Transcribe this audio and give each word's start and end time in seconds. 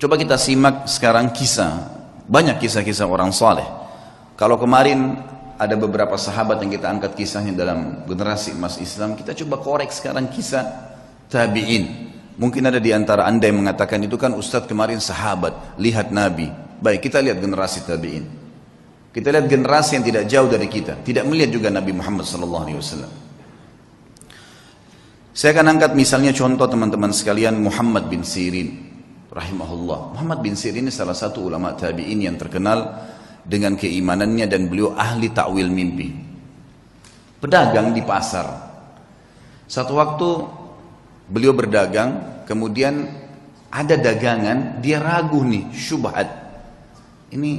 Coba 0.00 0.16
kita 0.16 0.40
simak 0.40 0.88
sekarang 0.88 1.28
kisah, 1.28 1.92
banyak 2.24 2.56
kisah-kisah 2.56 3.04
orang 3.04 3.36
saleh. 3.36 3.68
Kalau 4.32 4.56
kemarin 4.56 5.20
ada 5.60 5.76
beberapa 5.76 6.16
sahabat 6.16 6.64
yang 6.64 6.72
kita 6.72 6.88
angkat 6.88 7.12
kisahnya 7.12 7.52
dalam 7.52 8.08
generasi 8.08 8.56
emas 8.56 8.80
Islam, 8.80 9.12
kita 9.12 9.36
coba 9.44 9.60
korek 9.60 9.92
sekarang 9.92 10.32
kisah 10.32 10.64
tabi'in. 11.28 12.08
Mungkin 12.40 12.64
ada 12.64 12.80
di 12.80 12.96
antara 12.96 13.28
anda 13.28 13.44
yang 13.44 13.60
mengatakan 13.60 14.00
itu 14.00 14.16
kan 14.16 14.32
Ustadz 14.32 14.64
kemarin 14.64 15.04
sahabat, 15.04 15.76
lihat 15.76 16.08
Nabi. 16.08 16.48
Baik, 16.80 17.04
kita 17.12 17.20
lihat 17.20 17.36
generasi 17.36 17.84
tabi'in. 17.84 18.24
Kita 19.12 19.28
lihat 19.28 19.52
generasi 19.52 20.00
yang 20.00 20.04
tidak 20.08 20.24
jauh 20.32 20.48
dari 20.48 20.64
kita, 20.72 21.04
tidak 21.04 21.28
melihat 21.28 21.52
juga 21.52 21.68
Nabi 21.68 21.92
Muhammad 21.92 22.24
SAW. 22.24 22.72
Saya 25.36 25.50
akan 25.52 25.76
angkat 25.76 25.92
misalnya 25.92 26.32
contoh 26.32 26.64
teman-teman 26.64 27.12
sekalian 27.12 27.60
Muhammad 27.60 28.08
bin 28.08 28.24
Sirin 28.24 28.89
rahimahullah. 29.30 30.18
Muhammad 30.18 30.42
bin 30.42 30.58
Sirin 30.58 30.90
ini 30.90 30.92
salah 30.92 31.14
satu 31.14 31.46
ulama 31.46 31.72
tabi'in 31.78 32.18
yang 32.18 32.34
terkenal 32.34 32.98
dengan 33.46 33.78
keimanannya 33.78 34.46
dan 34.50 34.66
beliau 34.66 34.92
ahli 34.98 35.30
takwil 35.30 35.70
mimpi. 35.70 36.10
Pedagang 37.40 37.94
di 37.94 38.02
pasar. 38.04 38.46
Satu 39.70 39.96
waktu 39.96 40.28
beliau 41.30 41.54
berdagang, 41.54 42.42
kemudian 42.44 43.06
ada 43.70 43.94
dagangan, 43.94 44.82
dia 44.82 44.98
ragu 44.98 45.40
nih, 45.46 45.70
syubhat. 45.70 46.28
Ini 47.30 47.50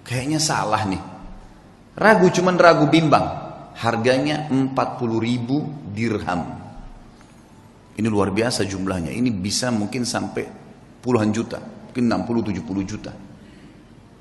kayaknya 0.00 0.40
salah 0.40 0.82
nih. 0.88 1.02
Ragu 1.92 2.32
cuman 2.32 2.56
ragu 2.56 2.88
bimbang. 2.88 3.44
Harganya 3.76 4.48
40 4.48 4.72
ribu 5.20 5.64
dirham. 5.92 6.56
Ini 7.92 8.08
luar 8.08 8.32
biasa 8.32 8.64
jumlahnya. 8.64 9.12
Ini 9.12 9.28
bisa 9.28 9.68
mungkin 9.68 10.08
sampai 10.08 10.61
puluhan 11.02 11.34
juta, 11.34 11.58
mungkin 11.60 12.06
60 12.08 12.62
70 12.62 12.86
juta. 12.86 13.12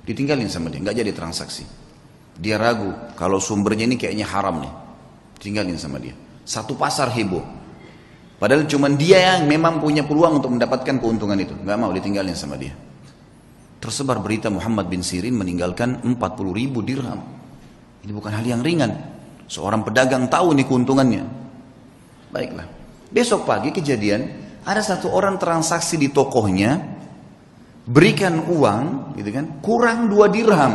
Ditinggalin 0.01 0.49
sama 0.49 0.73
dia, 0.73 0.81
nggak 0.81 0.97
jadi 0.97 1.11
transaksi. 1.13 1.63
Dia 2.41 2.57
ragu 2.57 2.89
kalau 3.13 3.37
sumbernya 3.37 3.85
ini 3.85 4.01
kayaknya 4.01 4.25
haram 4.25 4.65
nih. 4.65 4.73
Tinggalin 5.37 5.77
sama 5.77 6.01
dia. 6.01 6.17
Satu 6.41 6.73
pasar 6.73 7.13
heboh. 7.13 7.45
Padahal 8.41 8.65
cuma 8.65 8.89
dia 8.89 9.37
yang 9.37 9.45
memang 9.45 9.77
punya 9.77 10.01
peluang 10.01 10.41
untuk 10.41 10.49
mendapatkan 10.49 10.97
keuntungan 10.97 11.37
itu. 11.37 11.53
Nggak 11.53 11.77
mau 11.77 11.93
ditinggalin 11.93 12.33
sama 12.33 12.57
dia. 12.57 12.73
Tersebar 13.81 14.21
berita 14.21 14.49
Muhammad 14.49 14.89
bin 14.89 15.05
Sirin 15.05 15.37
meninggalkan 15.37 16.01
40 16.01 16.17
ribu 16.49 16.81
dirham. 16.81 17.21
Ini 18.01 18.09
bukan 18.13 18.33
hal 18.33 18.45
yang 18.45 18.65
ringan. 18.65 18.93
Seorang 19.45 19.85
pedagang 19.85 20.25
tahu 20.25 20.57
nih 20.57 20.65
keuntungannya. 20.65 21.23
Baiklah. 22.33 22.65
Besok 23.13 23.45
pagi 23.45 23.69
kejadian 23.69 24.21
ada 24.61 24.81
satu 24.81 25.09
orang 25.09 25.41
transaksi 25.41 25.97
di 25.97 26.13
tokohnya, 26.13 26.77
berikan 27.85 28.45
uang, 28.45 29.17
gitu 29.17 29.29
kan, 29.33 29.45
kurang 29.65 30.05
dua 30.05 30.29
dirham, 30.29 30.73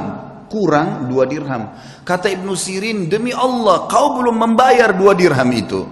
kurang 0.50 1.06
dua 1.06 1.24
dirham. 1.26 1.70
Kata 2.02 2.26
Ibnu 2.26 2.58
Sirin, 2.58 3.06
demi 3.06 3.30
Allah, 3.30 3.86
kau 3.86 4.18
belum 4.18 4.34
membayar 4.34 4.90
dua 4.90 5.14
dirham 5.14 5.46
itu. 5.54 5.86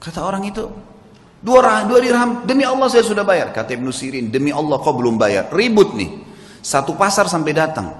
Kata 0.00 0.24
orang 0.24 0.48
itu, 0.48 0.64
dua, 1.44 1.84
dua 1.84 2.00
dirham, 2.00 2.48
demi 2.48 2.64
Allah 2.64 2.88
saya 2.88 3.04
sudah 3.04 3.28
bayar. 3.28 3.52
Kata 3.52 3.76
Ibnu 3.76 3.92
Sirin, 3.92 4.32
demi 4.32 4.48
Allah 4.48 4.80
kau 4.80 4.96
belum 4.96 5.20
bayar. 5.20 5.52
Ribut 5.52 5.92
nih, 5.96 6.10
satu 6.64 6.96
pasar 6.96 7.28
sampai 7.28 7.52
datang. 7.52 7.92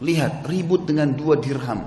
Lihat, 0.00 0.48
ribut 0.48 0.88
dengan 0.88 1.12
dua 1.12 1.36
dirham. 1.36 1.84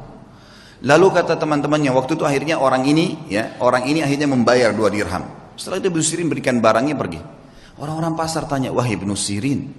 Lalu 0.84 1.08
kata 1.10 1.42
teman-temannya, 1.42 1.90
waktu 1.90 2.14
itu 2.14 2.24
akhirnya 2.28 2.62
orang 2.62 2.86
ini, 2.86 3.18
ya, 3.34 3.58
orang 3.58 3.90
ini 3.90 4.06
akhirnya 4.06 4.30
membayar 4.30 4.70
dua 4.76 4.94
dirham. 4.94 5.43
Setelah 5.56 5.78
itu 5.82 5.88
Ibnu 5.94 6.04
Sirin 6.04 6.28
berikan 6.30 6.58
barangnya 6.60 6.98
pergi. 6.98 7.20
Orang-orang 7.78 8.14
pasar 8.14 8.46
tanya, 8.46 8.70
wahai 8.70 8.98
Ibnu 8.98 9.18
Sirin, 9.18 9.70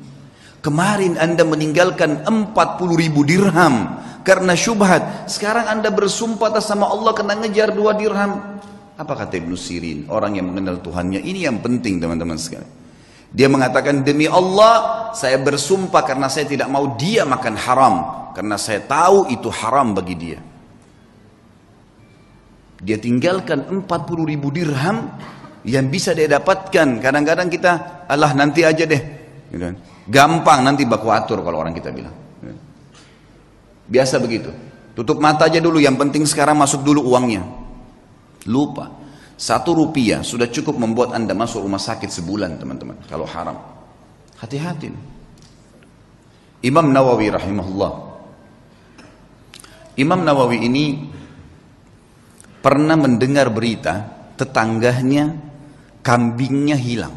kemarin 0.58 1.14
anda 1.18 1.46
meninggalkan 1.46 2.26
40 2.26 2.50
ribu 2.98 3.22
dirham 3.22 4.00
karena 4.26 4.56
syubhat. 4.58 5.30
Sekarang 5.30 5.68
anda 5.68 5.92
bersumpah 5.92 6.50
atas 6.50 6.66
sama 6.66 6.90
Allah 6.90 7.12
kena 7.14 7.38
ngejar 7.38 7.70
dua 7.70 7.94
dirham. 7.94 8.58
Apa 8.94 9.12
kata 9.14 9.38
Ibnu 9.38 9.54
Sirin? 9.54 10.06
Orang 10.10 10.38
yang 10.38 10.50
mengenal 10.50 10.78
Tuhannya. 10.78 11.22
Ini 11.22 11.50
yang 11.50 11.58
penting 11.62 11.98
teman-teman 11.98 12.38
sekalian. 12.38 12.66
Dia 13.34 13.50
mengatakan 13.50 14.06
demi 14.06 14.30
Allah 14.30 15.10
saya 15.10 15.42
bersumpah 15.42 16.06
karena 16.06 16.30
saya 16.30 16.46
tidak 16.46 16.70
mau 16.70 16.94
dia 16.94 17.26
makan 17.26 17.54
haram. 17.58 17.94
Karena 18.34 18.58
saya 18.58 18.82
tahu 18.82 19.30
itu 19.30 19.50
haram 19.50 19.94
bagi 19.94 20.14
dia. 20.14 20.38
Dia 22.78 22.98
tinggalkan 22.98 23.66
40 23.66 23.86
ribu 24.30 24.50
dirham 24.54 25.10
yang 25.64 25.88
bisa 25.88 26.12
dia 26.12 26.28
dapatkan. 26.28 27.00
Kadang-kadang 27.00 27.48
kita, 27.48 28.04
Allah 28.08 28.32
nanti 28.36 28.62
aja 28.62 28.84
deh. 28.84 29.02
Gitu 29.48 29.60
kan. 29.60 29.74
Gampang 30.04 30.60
nanti 30.60 30.84
baku 30.84 31.08
atur 31.08 31.40
kalau 31.40 31.64
orang 31.64 31.72
kita 31.72 31.88
bilang. 31.88 32.12
Biasa 33.84 34.20
begitu. 34.20 34.52
Tutup 34.94 35.18
mata 35.18 35.48
aja 35.48 35.58
dulu, 35.58 35.80
yang 35.80 35.96
penting 35.98 36.24
sekarang 36.24 36.56
masuk 36.56 36.84
dulu 36.84 37.12
uangnya. 37.12 37.44
Lupa. 38.48 39.02
Satu 39.34 39.74
rupiah 39.74 40.22
sudah 40.22 40.46
cukup 40.46 40.78
membuat 40.78 41.10
anda 41.16 41.34
masuk 41.34 41.66
rumah 41.66 41.82
sakit 41.82 42.06
sebulan 42.06 42.54
teman-teman. 42.60 42.94
Kalau 43.10 43.26
haram. 43.26 43.58
Hati-hati. 44.38 44.94
Imam 46.64 46.86
Nawawi 46.94 47.34
rahimahullah. 47.34 47.92
Imam 50.00 50.20
Nawawi 50.22 50.64
ini 50.64 50.84
pernah 52.62 52.96
mendengar 52.96 53.50
berita 53.52 54.06
tetangganya 54.38 55.53
kambingnya 56.04 56.76
hilang. 56.76 57.16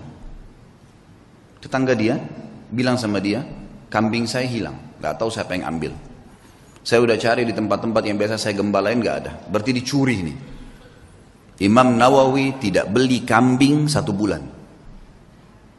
Tetangga 1.59 1.91
dia 1.91 2.15
bilang 2.71 2.95
sama 2.95 3.19
dia, 3.19 3.43
kambing 3.91 4.23
saya 4.23 4.47
hilang, 4.47 4.79
gak 5.03 5.19
tahu 5.19 5.27
siapa 5.27 5.59
yang 5.59 5.67
ambil. 5.67 5.91
Saya 6.87 7.03
udah 7.03 7.19
cari 7.19 7.43
di 7.43 7.51
tempat-tempat 7.51 7.99
yang 8.07 8.15
biasa 8.15 8.39
saya 8.39 8.55
gembalain 8.55 9.03
gak 9.03 9.17
ada, 9.27 9.31
berarti 9.51 9.75
dicuri 9.75 10.23
nih. 10.23 10.37
Imam 11.67 11.99
Nawawi 11.99 12.55
tidak 12.63 12.87
beli 12.87 13.27
kambing 13.27 13.91
satu 13.91 14.15
bulan. 14.15 14.39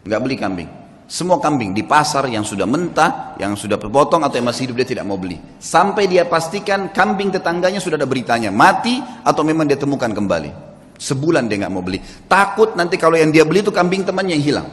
Gak 0.04 0.20
beli 0.20 0.36
kambing. 0.36 0.70
Semua 1.08 1.40
kambing 1.40 1.72
di 1.72 1.80
pasar 1.88 2.28
yang 2.28 2.44
sudah 2.44 2.68
mentah, 2.68 3.40
yang 3.40 3.56
sudah 3.56 3.80
terpotong 3.80 4.20
atau 4.20 4.36
yang 4.36 4.52
masih 4.52 4.68
hidup 4.68 4.84
dia 4.84 4.88
tidak 4.92 5.08
mau 5.08 5.16
beli. 5.16 5.40
Sampai 5.56 6.04
dia 6.04 6.28
pastikan 6.28 6.92
kambing 6.92 7.32
tetangganya 7.32 7.80
sudah 7.80 7.96
ada 7.96 8.04
beritanya, 8.04 8.52
mati 8.52 9.00
atau 9.24 9.40
memang 9.40 9.64
dia 9.64 9.80
temukan 9.80 10.12
kembali. 10.12 10.67
Sebulan 10.98 11.46
dia 11.46 11.62
nggak 11.62 11.72
mau 11.72 11.80
beli. 11.80 12.02
Takut 12.26 12.74
nanti 12.74 12.98
kalau 12.98 13.14
yang 13.14 13.30
dia 13.30 13.46
beli 13.46 13.62
itu 13.62 13.70
kambing 13.70 14.02
temannya 14.02 14.34
yang 14.34 14.44
hilang. 14.44 14.68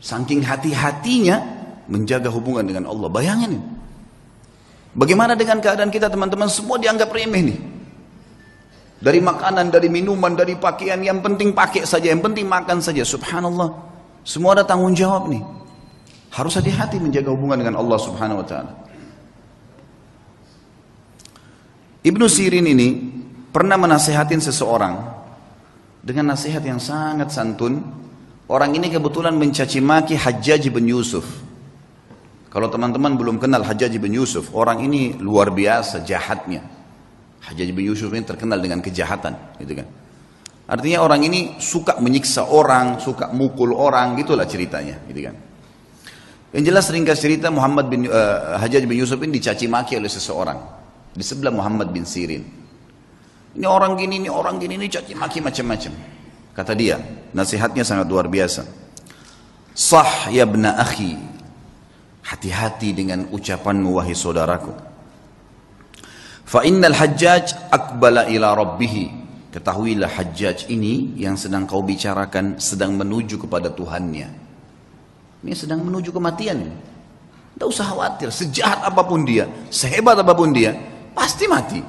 Saking 0.00 0.40
hati-hatinya 0.42 1.36
menjaga 1.86 2.32
hubungan 2.32 2.64
dengan 2.64 2.88
Allah. 2.88 3.12
Bayangin. 3.12 3.60
Bagaimana 4.96 5.36
dengan 5.36 5.60
keadaan 5.60 5.92
kita 5.92 6.08
teman-teman? 6.08 6.48
Semua 6.48 6.80
dianggap 6.80 7.12
remeh 7.12 7.42
nih. 7.52 7.58
Dari 9.02 9.20
makanan, 9.20 9.68
dari 9.68 9.92
minuman, 9.92 10.32
dari 10.32 10.56
pakaian. 10.56 10.98
Yang 11.04 11.20
penting 11.28 11.48
pakai 11.52 11.84
saja, 11.84 12.08
yang 12.08 12.24
penting 12.24 12.48
makan 12.48 12.80
saja. 12.80 13.04
Subhanallah. 13.04 13.68
Semua 14.24 14.56
ada 14.56 14.64
tanggung 14.64 14.96
jawab 14.96 15.28
nih. 15.28 15.44
Harus 16.32 16.56
hati-hati 16.56 16.96
menjaga 16.96 17.28
hubungan 17.28 17.60
dengan 17.60 17.76
Allah 17.76 17.98
subhanahu 18.00 18.40
wa 18.40 18.46
ta'ala. 18.48 18.72
Ibnu 22.02 22.24
Sirin 22.26 22.66
ini 22.66 22.88
pernah 23.52 23.76
menasehatin 23.76 24.40
seseorang 24.40 24.98
dengan 26.00 26.34
nasihat 26.34 26.64
yang 26.64 26.80
sangat 26.80 27.30
santun. 27.30 27.78
Orang 28.50 28.74
ini 28.74 28.90
kebetulan 28.90 29.38
mencaci 29.38 29.78
maki 29.78 30.18
Hajjaj 30.18 30.68
bin 30.72 30.88
Yusuf. 30.88 31.24
Kalau 32.52 32.68
teman-teman 32.68 33.16
belum 33.16 33.40
kenal 33.40 33.64
Hajjaj 33.64 33.96
bin 33.96 34.12
Yusuf, 34.12 34.52
orang 34.52 34.84
ini 34.84 35.16
luar 35.16 35.48
biasa 35.48 36.04
jahatnya. 36.04 36.60
Hajjaj 37.48 37.68
bin 37.72 37.88
Yusuf 37.88 38.12
ini 38.12 38.28
terkenal 38.28 38.60
dengan 38.60 38.84
kejahatan, 38.84 39.56
gitu 39.56 39.80
kan. 39.80 39.88
Artinya 40.68 41.00
orang 41.00 41.24
ini 41.24 41.56
suka 41.56 41.96
menyiksa 41.96 42.52
orang, 42.52 43.00
suka 43.00 43.32
mukul 43.32 43.72
orang, 43.72 44.20
gitulah 44.20 44.44
ceritanya, 44.44 45.00
gitu 45.08 45.32
kan. 45.32 45.34
Yang 46.52 46.64
jelas 46.68 46.84
ringkas 46.92 47.18
cerita 47.24 47.48
Muhammad 47.48 47.88
bin 47.88 48.04
uh, 48.04 48.60
Hajjaj 48.60 48.84
bin 48.84 49.00
Yusuf 49.00 49.16
ini 49.24 49.40
dicaci 49.40 49.64
maki 49.64 49.96
oleh 49.96 50.12
seseorang 50.12 50.60
di 51.16 51.24
sebelah 51.24 51.56
Muhammad 51.56 51.88
bin 51.88 52.04
Sirin. 52.04 52.61
Ini 53.52 53.66
orang 53.68 54.00
gini, 54.00 54.24
ini 54.24 54.28
orang 54.32 54.56
gini, 54.56 54.80
ini 54.80 54.88
caci 54.88 55.12
maki 55.12 55.44
macam-macam. 55.44 55.92
Kata 56.56 56.72
dia, 56.72 56.96
nasihatnya 57.36 57.84
sangat 57.84 58.08
luar 58.08 58.28
biasa. 58.28 58.64
Sah 59.72 60.28
ya 60.32 60.48
bna 60.48 60.80
akhi. 60.80 61.16
Hati-hati 62.22 62.96
dengan 62.96 63.28
ucapanmu 63.28 63.98
wahai 63.98 64.16
saudaraku. 64.16 64.72
Fa 66.48 66.64
innal 66.64 66.96
hajjaj 66.96 67.72
akbala 67.72 68.28
ila 68.28 68.56
rabbih. 68.56 69.24
Ketahuilah 69.52 70.08
hajjaj 70.08 70.72
ini 70.72 71.12
yang 71.20 71.36
sedang 71.36 71.68
kau 71.68 71.84
bicarakan 71.84 72.56
sedang 72.56 72.96
menuju 72.96 73.36
kepada 73.36 73.68
Tuhannya. 73.68 74.28
Ini 75.44 75.52
sedang 75.52 75.84
menuju 75.84 76.08
kematian. 76.08 76.72
Tidak 77.52 77.68
usah 77.68 77.84
khawatir, 77.92 78.32
sejahat 78.32 78.80
apa 78.80 79.04
pun 79.04 79.28
dia, 79.28 79.44
sehebat 79.68 80.16
apa 80.16 80.32
pun 80.32 80.56
dia, 80.56 80.72
pasti 81.12 81.44
mati. 81.44 81.84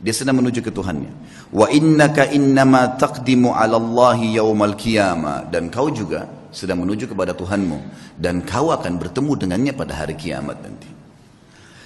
Dia 0.00 0.16
sedang 0.16 0.40
menuju 0.40 0.64
ke 0.64 0.72
Tuhannya. 0.72 1.12
Wa 1.52 1.68
innaka 1.68 2.24
innama 2.32 2.96
taqdimu 2.96 3.52
'ala 3.52 3.76
Allah 3.76 4.16
yaumal 4.16 4.72
qiyamah 4.72 5.52
dan 5.52 5.68
kau 5.68 5.92
juga 5.92 6.24
sedang 6.50 6.82
menuju 6.82 7.12
kepada 7.12 7.36
Tuhanmu 7.36 7.78
dan 8.16 8.42
kau 8.42 8.72
akan 8.72 8.96
bertemu 8.96 9.32
dengannya 9.36 9.72
pada 9.76 9.92
hari 10.00 10.16
kiamat 10.16 10.56
nanti. 10.64 10.88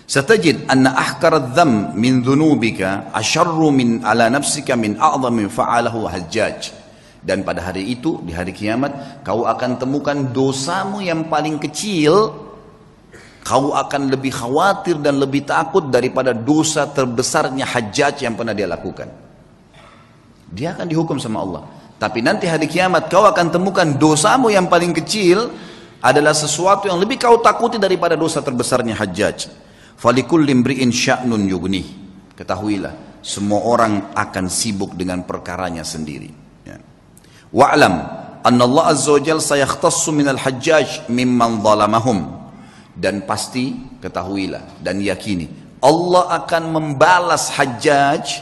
Satajid 0.05 0.69
anna 0.69 0.95
ahkar 0.95 1.57
dzam 1.57 1.97
min 1.97 2.21
dhunubika 2.21 3.11
asharru 3.11 3.73
min 3.73 4.05
ala 4.05 4.29
nafsika 4.29 4.77
min 4.77 5.01
a'zami 5.01 5.49
fa'alahu 5.49 6.07
hajjaj. 6.07 6.85
Dan 7.25 7.41
pada 7.41 7.65
hari 7.65 7.89
itu, 7.89 8.21
di 8.21 8.37
hari 8.37 8.53
kiamat, 8.53 9.25
kau 9.25 9.49
akan 9.49 9.81
temukan 9.81 10.29
dosamu 10.29 11.01
yang 11.01 11.33
paling 11.33 11.57
kecil, 11.57 12.37
kau 13.45 13.77
akan 13.77 14.09
lebih 14.09 14.33
khawatir 14.33 14.97
dan 15.05 15.21
lebih 15.21 15.45
takut 15.45 15.93
daripada 15.93 16.33
dosa 16.33 16.89
terbesarnya 16.89 17.69
hajjaj 17.69 18.25
yang 18.25 18.35
pernah 18.35 18.57
dia 18.57 18.65
lakukan. 18.65 19.07
Dia 20.49 20.73
akan 20.73 20.89
dihukum 20.89 21.21
sama 21.21 21.45
Allah. 21.45 21.63
Tapi 22.01 22.25
nanti 22.25 22.49
hari 22.49 22.65
kiamat 22.65 23.13
kau 23.13 23.29
akan 23.29 23.53
temukan 23.53 23.87
dosamu 24.01 24.49
yang 24.49 24.67
paling 24.67 24.97
kecil 24.97 25.53
adalah 26.01 26.33
sesuatu 26.33 26.89
yang 26.89 26.97
lebih 26.97 27.21
kau 27.21 27.37
takuti 27.45 27.77
daripada 27.77 28.17
dosa 28.17 28.41
terbesarnya 28.41 28.97
hajjaj. 28.97 29.53
Falikul 29.95 30.43
limbri'in 30.43 30.89
sya'nun 30.89 31.45
yugni. 31.45 31.85
Ketahuilah, 32.35 33.21
semua 33.25 33.63
orang 33.65 34.13
akan 34.13 34.53
sibuk 34.53 34.97
dengan 34.99 35.25
perkaranya 35.25 35.87
sendiri. 35.87 36.29
Ya. 36.67 36.77
Wa'lam, 37.55 37.95
anna 38.43 38.63
Allah 38.69 38.85
Azza 38.93 39.17
wa 39.17 39.21
Jal 39.23 39.41
sayakhtassu 39.41 40.13
minal 40.13 40.37
hajjaj 40.37 41.09
mimman 41.09 41.63
zalamahum. 41.65 42.44
Dan 42.95 43.27
pasti 43.27 43.75
ketahuilah 43.99 44.79
dan 44.79 45.03
yakini, 45.03 45.51
Allah 45.83 46.31
akan 46.43 46.63
membalas 46.71 47.51
hajjaj, 47.51 48.41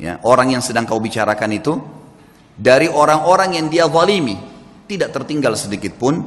ya, 0.00 0.16
orang 0.24 0.56
yang 0.56 0.62
sedang 0.64 0.88
kau 0.88 0.96
bicarakan 0.96 1.52
itu, 1.52 1.76
dari 2.56 2.88
orang-orang 2.88 3.60
yang 3.60 3.66
dia 3.68 3.84
zalimi. 3.84 4.34
Tidak 4.86 5.10
tertinggal 5.12 5.58
sedikit 5.58 5.98
pun 5.98 6.24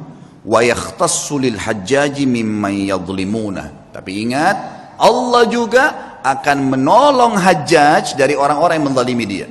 tapi 3.91 4.11
ingat 4.23 4.55
Allah 4.99 5.43
juga 5.47 5.83
akan 6.23 6.57
menolong 6.75 7.35
hajjaj 7.39 8.15
dari 8.15 8.35
orang-orang 8.35 8.79
yang 8.79 8.87
menzalimi 8.91 9.25
dia. 9.27 9.47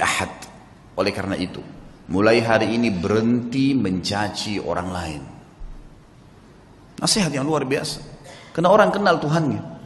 Ahad. 0.00 0.32
Oleh 0.96 1.12
karena 1.12 1.36
itu 1.36 1.60
mulai 2.10 2.42
hari 2.42 2.74
ini 2.74 2.90
berhenti 2.90 3.72
mencaci 3.72 4.58
orang 4.58 4.88
lain 4.90 5.22
nasihat 7.00 7.30
yang 7.32 7.46
luar 7.46 7.64
biasa 7.64 8.02
karena 8.52 8.68
orang 8.68 8.90
kenal 8.90 9.16
Tuhannya 9.22 9.80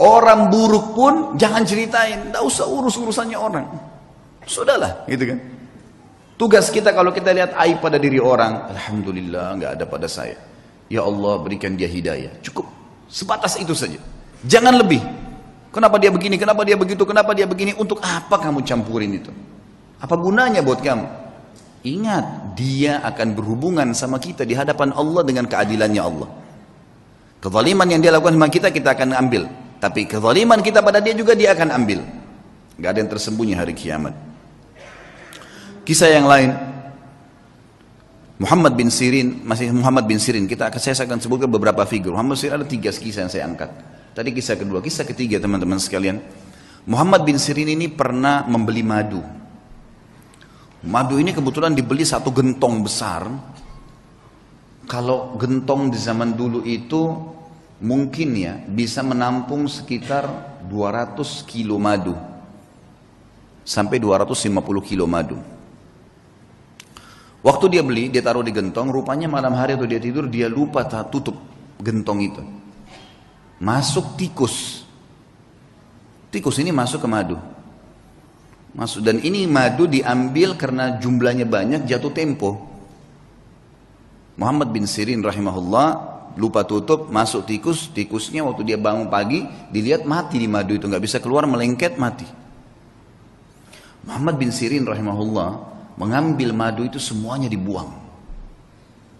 Orang 0.00 0.48
buruk 0.48 0.96
pun 0.96 1.36
jangan 1.36 1.60
ceritain, 1.60 2.32
tidak 2.32 2.40
usah 2.40 2.64
urus 2.64 2.96
urusannya 2.96 3.36
orang. 3.36 3.68
Sudahlah, 4.48 5.04
gitu 5.04 5.28
kan. 5.28 5.38
Tugas 6.40 6.72
kita 6.72 6.96
kalau 6.96 7.12
kita 7.12 7.36
lihat 7.36 7.52
aib 7.68 7.84
pada 7.84 8.00
diri 8.00 8.16
orang, 8.16 8.72
alhamdulillah 8.72 9.60
nggak 9.60 9.70
ada 9.76 9.84
pada 9.84 10.08
saya. 10.08 10.40
Ya 10.88 11.04
Allah 11.04 11.36
berikan 11.44 11.76
dia 11.76 11.84
hidayah. 11.84 12.32
Cukup 12.40 12.64
sebatas 13.12 13.60
itu 13.60 13.76
saja. 13.76 14.00
Jangan 14.48 14.80
lebih. 14.80 15.04
Kenapa 15.68 16.00
dia 16.00 16.08
begini? 16.08 16.40
Kenapa 16.40 16.64
dia 16.64 16.80
begitu? 16.80 17.04
Kenapa 17.04 17.36
dia 17.36 17.44
begini? 17.44 17.76
Untuk 17.76 18.00
apa 18.00 18.40
kamu 18.40 18.64
campurin 18.64 19.20
itu? 19.20 19.28
Apa 20.00 20.16
gunanya 20.16 20.64
buat 20.64 20.80
kamu? 20.80 21.19
Ingat, 21.80 22.56
dia 22.60 23.00
akan 23.00 23.32
berhubungan 23.32 23.88
sama 23.96 24.20
kita 24.20 24.44
di 24.44 24.52
hadapan 24.52 24.92
Allah 24.92 25.24
dengan 25.24 25.48
keadilannya 25.48 26.02
Allah. 26.02 26.28
Kezaliman 27.40 27.88
yang 27.88 28.04
dia 28.04 28.12
lakukan 28.12 28.36
sama 28.36 28.52
kita, 28.52 28.68
kita 28.68 28.92
akan 28.92 29.16
ambil. 29.16 29.48
Tapi 29.80 30.04
kezaliman 30.04 30.60
kita 30.60 30.84
pada 30.84 31.00
dia 31.00 31.16
juga 31.16 31.32
dia 31.32 31.56
akan 31.56 31.72
ambil. 31.72 32.04
Gak 32.76 32.90
ada 32.92 32.98
yang 33.00 33.08
tersembunyi 33.08 33.56
hari 33.56 33.72
kiamat. 33.72 34.12
Kisah 35.88 36.12
yang 36.12 36.28
lain. 36.28 36.52
Muhammad 38.40 38.76
bin 38.76 38.92
Sirin, 38.92 39.40
masih 39.44 39.72
Muhammad 39.72 40.04
bin 40.04 40.20
Sirin. 40.20 40.44
Kita 40.44 40.68
akan 40.68 40.80
saya 40.80 41.08
akan 41.08 41.16
sebutkan 41.16 41.48
beberapa 41.48 41.84
figur. 41.88 42.12
Muhammad 42.12 42.36
bin 42.36 42.40
Sirin 42.44 42.54
ada 42.60 42.68
tiga 42.68 42.92
kisah 42.92 43.24
yang 43.24 43.32
saya 43.32 43.44
angkat. 43.48 43.72
Tadi 44.12 44.36
kisah 44.36 44.60
kedua, 44.60 44.84
kisah 44.84 45.08
ketiga 45.08 45.40
teman-teman 45.40 45.80
sekalian. 45.80 46.20
Muhammad 46.84 47.24
bin 47.24 47.40
Sirin 47.40 47.72
ini 47.72 47.88
pernah 47.88 48.44
membeli 48.44 48.84
madu. 48.84 49.39
Madu 50.80 51.20
ini 51.20 51.36
kebetulan 51.36 51.76
dibeli 51.76 52.08
satu 52.08 52.32
gentong 52.32 52.80
besar. 52.80 53.28
Kalau 54.88 55.36
gentong 55.36 55.92
di 55.92 55.98
zaman 56.00 56.32
dulu 56.32 56.64
itu 56.64 57.20
mungkin 57.84 58.32
ya 58.32 58.56
bisa 58.64 59.04
menampung 59.04 59.68
sekitar 59.68 60.24
200 60.64 61.44
kilo 61.44 61.76
madu. 61.76 62.16
Sampai 63.60 64.00
250 64.00 64.56
kilo 64.80 65.04
madu. 65.04 65.36
Waktu 67.44 67.64
dia 67.76 67.84
beli 67.84 68.08
dia 68.08 68.24
taruh 68.24 68.40
di 68.40 68.52
gentong 68.52 68.88
rupanya 68.88 69.28
malam 69.28 69.52
hari 69.52 69.76
atau 69.76 69.84
dia 69.84 70.00
tidur 70.00 70.32
dia 70.32 70.48
lupa 70.48 70.88
tak 70.88 71.12
tutup 71.12 71.36
gentong 71.76 72.24
itu. 72.24 72.42
Masuk 73.60 74.16
tikus. 74.16 74.80
Tikus 76.32 76.56
ini 76.56 76.72
masuk 76.72 77.04
ke 77.04 77.08
madu 77.08 77.59
masuk 78.76 79.02
dan 79.02 79.18
ini 79.18 79.50
madu 79.50 79.90
diambil 79.90 80.54
karena 80.54 80.98
jumlahnya 81.02 81.44
banyak 81.44 81.90
jatuh 81.90 82.14
tempo 82.14 82.70
Muhammad 84.40 84.72
bin 84.72 84.88
Sirin 84.88 85.20
rahimahullah 85.20 86.10
lupa 86.40 86.64
tutup, 86.64 87.12
masuk 87.12 87.44
tikus, 87.44 87.92
tikusnya 87.92 88.40
waktu 88.40 88.64
dia 88.64 88.78
bangun 88.80 89.12
pagi, 89.12 89.44
dilihat 89.68 90.08
mati 90.08 90.40
di 90.40 90.48
madu 90.48 90.72
itu, 90.72 90.88
nggak 90.88 91.02
bisa 91.04 91.20
keluar, 91.20 91.44
melengket, 91.44 92.00
mati. 92.00 92.24
Muhammad 94.06 94.40
bin 94.40 94.48
Sirin 94.48 94.88
rahimahullah 94.88 95.68
mengambil 96.00 96.56
madu 96.56 96.88
itu 96.88 96.96
semuanya 96.96 97.52
dibuang. 97.52 97.92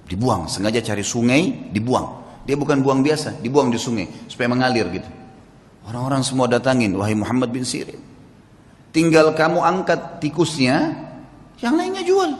Dibuang, 0.08 0.48
sengaja 0.48 0.80
cari 0.80 1.04
sungai, 1.04 1.70
dibuang. 1.70 2.24
Dia 2.48 2.56
bukan 2.56 2.80
buang 2.80 3.04
biasa, 3.04 3.44
dibuang 3.44 3.68
di 3.68 3.76
sungai 3.76 4.08
supaya 4.26 4.48
mengalir 4.48 4.88
gitu. 4.88 5.10
Orang-orang 5.84 6.24
semua 6.24 6.48
datangin, 6.48 6.96
wahai 6.96 7.12
Muhammad 7.12 7.52
bin 7.52 7.68
Sirin. 7.68 8.09
Tinggal 8.90 9.38
kamu 9.38 9.62
angkat 9.62 10.18
tikusnya, 10.18 10.98
yang 11.62 11.78
lainnya 11.78 12.02
jual. 12.02 12.34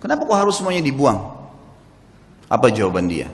Kenapa 0.00 0.24
kok 0.24 0.36
harus 0.36 0.56
semuanya 0.60 0.84
dibuang? 0.84 1.20
Apa 2.48 2.72
jawaban 2.72 3.08
dia? 3.08 3.28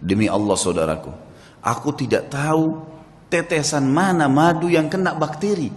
Demi 0.00 0.28
Allah 0.28 0.56
saudaraku, 0.56 1.12
aku 1.60 1.92
tidak 1.92 2.32
tahu 2.32 2.80
tetesan 3.28 3.84
mana 3.88 4.32
madu 4.32 4.72
yang 4.72 4.88
kena 4.88 5.12
bakteri, 5.12 5.68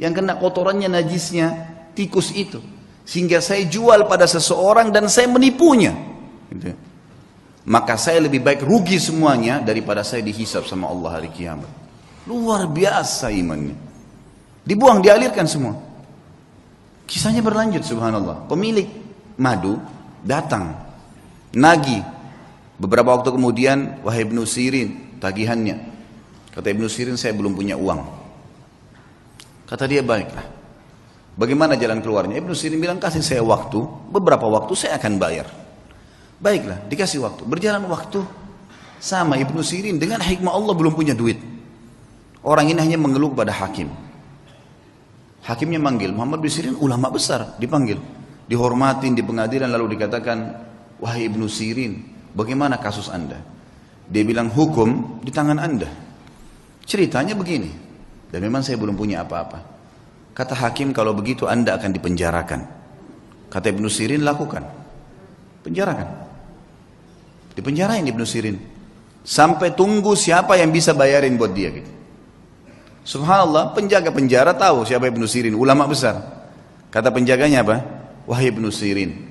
yang 0.00 0.16
kena 0.16 0.40
kotorannya 0.40 0.88
najisnya 0.88 1.68
tikus 1.92 2.32
itu. 2.32 2.60
Sehingga 3.08 3.40
saya 3.40 3.64
jual 3.64 4.04
pada 4.08 4.28
seseorang 4.28 4.92
dan 4.92 5.08
saya 5.08 5.28
menipunya. 5.28 5.96
Gitu. 6.52 6.76
Maka 7.68 8.00
saya 8.00 8.24
lebih 8.24 8.40
baik 8.40 8.64
rugi 8.64 8.96
semuanya 8.96 9.60
daripada 9.60 10.00
saya 10.00 10.24
dihisap 10.24 10.64
sama 10.64 10.88
Allah 10.88 11.20
hari 11.20 11.28
kiamat. 11.28 11.68
Luar 12.24 12.68
biasa 12.68 13.32
imannya. 13.32 13.87
Dibuang, 14.68 15.00
dialirkan 15.00 15.48
semua. 15.48 15.80
Kisahnya 17.08 17.40
berlanjut 17.40 17.80
subhanallah. 17.88 18.44
Pemilik 18.52 18.84
madu 19.40 19.80
datang. 20.20 20.76
Nagi 21.56 22.04
Beberapa 22.78 23.18
waktu 23.18 23.34
kemudian, 23.34 23.98
wahai 24.06 24.22
Ibnu 24.22 24.46
Sirin, 24.46 25.18
tagihannya. 25.18 25.82
Kata 26.54 26.70
Ibnu 26.70 26.86
Sirin, 26.86 27.18
saya 27.18 27.34
belum 27.34 27.58
punya 27.58 27.74
uang. 27.74 28.06
Kata 29.66 29.90
dia, 29.90 29.98
baiklah. 29.98 30.46
Bagaimana 31.34 31.74
jalan 31.74 31.98
keluarnya? 31.98 32.38
Ibnu 32.38 32.54
Sirin 32.54 32.78
bilang, 32.78 33.02
kasih 33.02 33.18
saya 33.18 33.42
waktu, 33.42 33.82
beberapa 34.14 34.46
waktu 34.46 34.78
saya 34.78 34.94
akan 34.94 35.18
bayar. 35.18 35.50
Baiklah, 36.38 36.86
dikasih 36.86 37.18
waktu. 37.18 37.42
Berjalan 37.50 37.82
waktu, 37.90 38.22
sama 39.02 39.34
Ibnu 39.42 39.58
Sirin 39.58 39.98
dengan 39.98 40.22
hikmah 40.22 40.54
Allah 40.54 40.74
belum 40.78 40.94
punya 40.94 41.18
duit. 41.18 41.42
Orang 42.46 42.70
ini 42.70 42.78
hanya 42.78 42.94
mengeluh 42.94 43.34
kepada 43.34 43.50
hakim. 43.50 43.90
Hakimnya 45.48 45.80
manggil, 45.80 46.12
Muhammad 46.12 46.44
bin 46.44 46.52
Sirin 46.52 46.76
ulama 46.76 47.08
besar, 47.08 47.56
dipanggil. 47.56 47.96
Dihormatin 48.44 49.16
di 49.16 49.24
pengadilan 49.24 49.72
lalu 49.72 49.96
dikatakan, 49.96 50.38
wahai 51.00 51.24
Ibnu 51.24 51.48
Sirin, 51.48 52.18
Bagaimana 52.38 52.78
kasus 52.78 53.10
Anda? 53.10 53.40
Dia 54.06 54.22
bilang 54.22 54.46
hukum 54.52 55.20
di 55.26 55.34
tangan 55.34 55.58
Anda. 55.58 55.90
Ceritanya 56.86 57.34
begini. 57.34 57.66
Dan 58.30 58.44
memang 58.44 58.62
saya 58.62 58.78
belum 58.78 58.94
punya 58.94 59.26
apa-apa. 59.26 59.58
Kata 60.36 60.54
hakim 60.54 60.94
kalau 60.94 61.16
begitu 61.18 61.50
Anda 61.50 61.74
akan 61.74 61.90
dipenjarakan. 61.98 62.60
Kata 63.50 63.66
Ibnu 63.74 63.90
Sirin 63.90 64.22
lakukan. 64.22 64.62
Penjarakan. 65.66 66.08
Dipenjarain 67.58 68.06
Ibnu 68.06 68.22
Sirin. 68.22 68.56
Sampai 69.26 69.74
tunggu 69.74 70.14
siapa 70.14 70.54
yang 70.56 70.70
bisa 70.70 70.94
bayarin 70.94 71.34
buat 71.34 71.52
dia 71.52 71.74
gitu. 71.74 71.90
Subhanallah, 73.08 73.72
penjaga 73.72 74.12
penjara 74.12 74.52
tahu 74.52 74.84
siapa 74.84 75.08
Ibnu 75.08 75.24
Sirin, 75.24 75.56
ulama 75.56 75.88
besar. 75.88 76.20
Kata 76.92 77.08
penjaganya 77.08 77.64
apa? 77.64 77.76
Wahai 78.28 78.52
Ibnu 78.52 78.68
Sirin, 78.68 79.28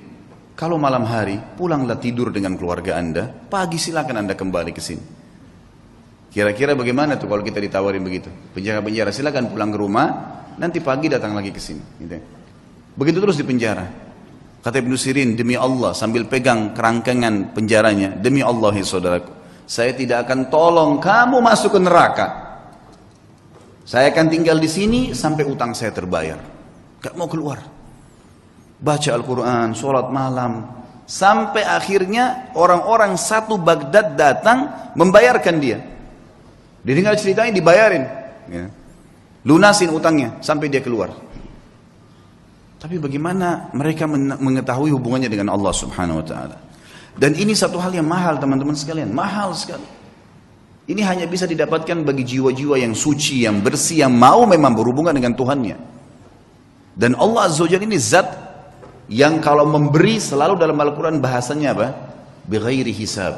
kalau 0.58 0.74
malam 0.74 1.06
hari, 1.06 1.38
pulanglah 1.54 1.94
tidur 2.02 2.34
dengan 2.34 2.58
keluarga 2.58 2.98
Anda, 2.98 3.30
pagi 3.30 3.78
silakan 3.78 4.26
Anda 4.26 4.34
kembali 4.34 4.74
ke 4.74 4.82
sini. 4.82 5.04
Kira-kira 6.34 6.74
bagaimana 6.74 7.14
tuh 7.14 7.30
kalau 7.30 7.46
kita 7.46 7.62
ditawarin 7.62 8.02
begitu? 8.02 8.26
Penjaga 8.50 8.82
penjara 8.82 9.14
silakan 9.14 9.54
pulang 9.54 9.70
ke 9.70 9.78
rumah, 9.78 10.06
nanti 10.58 10.82
pagi 10.82 11.06
datang 11.06 11.38
lagi 11.38 11.54
ke 11.54 11.62
sini. 11.62 11.78
Gitu. 12.02 12.18
Begitu 12.98 13.22
terus 13.22 13.38
di 13.38 13.46
penjara. 13.46 13.86
Kata 14.58 14.82
Ibnu 14.82 14.98
Sirin, 14.98 15.38
demi 15.38 15.54
Allah 15.54 15.94
sambil 15.94 16.26
pegang 16.26 16.74
kerangkengan 16.74 17.54
penjaranya, 17.54 18.18
demi 18.18 18.42
Allah 18.42 18.74
ya 18.74 18.82
saudaraku, 18.82 19.30
saya 19.70 19.94
tidak 19.94 20.26
akan 20.26 20.50
tolong 20.50 20.98
kamu 20.98 21.38
masuk 21.38 21.78
ke 21.78 21.80
neraka. 21.86 22.47
Saya 23.88 24.12
akan 24.12 24.28
tinggal 24.28 24.60
di 24.60 24.68
sini 24.68 25.00
sampai 25.16 25.48
utang 25.48 25.72
saya 25.72 25.88
terbayar. 25.96 26.36
Gak 27.00 27.16
mau 27.16 27.24
keluar. 27.24 27.56
Baca 28.76 29.10
Al-Quran, 29.16 29.72
sholat 29.72 30.12
malam. 30.12 30.76
Sampai 31.08 31.64
akhirnya 31.64 32.52
orang-orang 32.52 33.16
satu 33.16 33.56
Baghdad 33.56 34.12
datang 34.12 34.92
membayarkan 34.92 35.56
dia. 35.56 35.80
Didengar 36.84 37.16
ceritanya 37.16 37.48
dibayarin. 37.48 38.04
Ya. 38.52 38.68
Lunasin 39.48 39.88
utangnya 39.88 40.36
sampai 40.44 40.68
dia 40.68 40.84
keluar. 40.84 41.08
Tapi 42.76 43.00
bagaimana 43.00 43.72
mereka 43.72 44.04
mengetahui 44.36 44.92
hubungannya 44.92 45.32
dengan 45.32 45.56
Allah 45.56 45.72
Subhanahu 45.72 46.20
wa 46.20 46.26
taala? 46.28 46.56
Dan 47.16 47.32
ini 47.40 47.56
satu 47.56 47.80
hal 47.80 47.90
yang 47.96 48.04
mahal 48.04 48.36
teman-teman 48.36 48.76
sekalian, 48.76 49.08
mahal 49.16 49.56
sekali. 49.56 49.97
Ini 50.88 51.04
hanya 51.04 51.28
bisa 51.28 51.44
didapatkan 51.44 52.00
bagi 52.00 52.24
jiwa-jiwa 52.24 52.80
yang 52.80 52.96
suci, 52.96 53.44
yang 53.44 53.60
bersih, 53.60 54.08
yang 54.08 54.14
mau 54.16 54.48
memang 54.48 54.72
berhubungan 54.72 55.12
dengan 55.12 55.36
Tuhannya. 55.36 55.76
Dan 56.96 57.12
Allah 57.20 57.44
Azza 57.44 57.60
wa 57.60 57.68
ini 57.68 58.00
zat 58.00 58.26
yang 59.12 59.36
kalau 59.44 59.68
memberi 59.68 60.16
selalu 60.16 60.56
dalam 60.56 60.80
Al-Quran 60.80 61.20
bahasanya 61.20 61.76
apa? 61.76 61.88
Bighairi 62.48 62.88
hisab. 62.96 63.36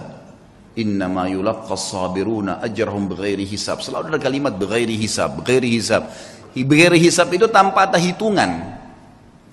Innama 0.79 1.27
yulaqqas 1.27 1.91
sabiruna 1.91 2.63
ajrahum 2.63 3.11
bighairi 3.11 3.43
hisab. 3.43 3.83
Selalu 3.83 4.15
ada 4.15 4.19
kalimat 4.23 4.55
bighairi 4.55 4.95
hisab, 4.95 5.43
bighairi 5.43 5.75
hisab. 5.75 6.07
Bighairi 6.55 7.03
hisab 7.03 7.35
itu 7.35 7.51
tanpa 7.51 7.91
ada 7.91 7.99
hitungan. 7.99 8.79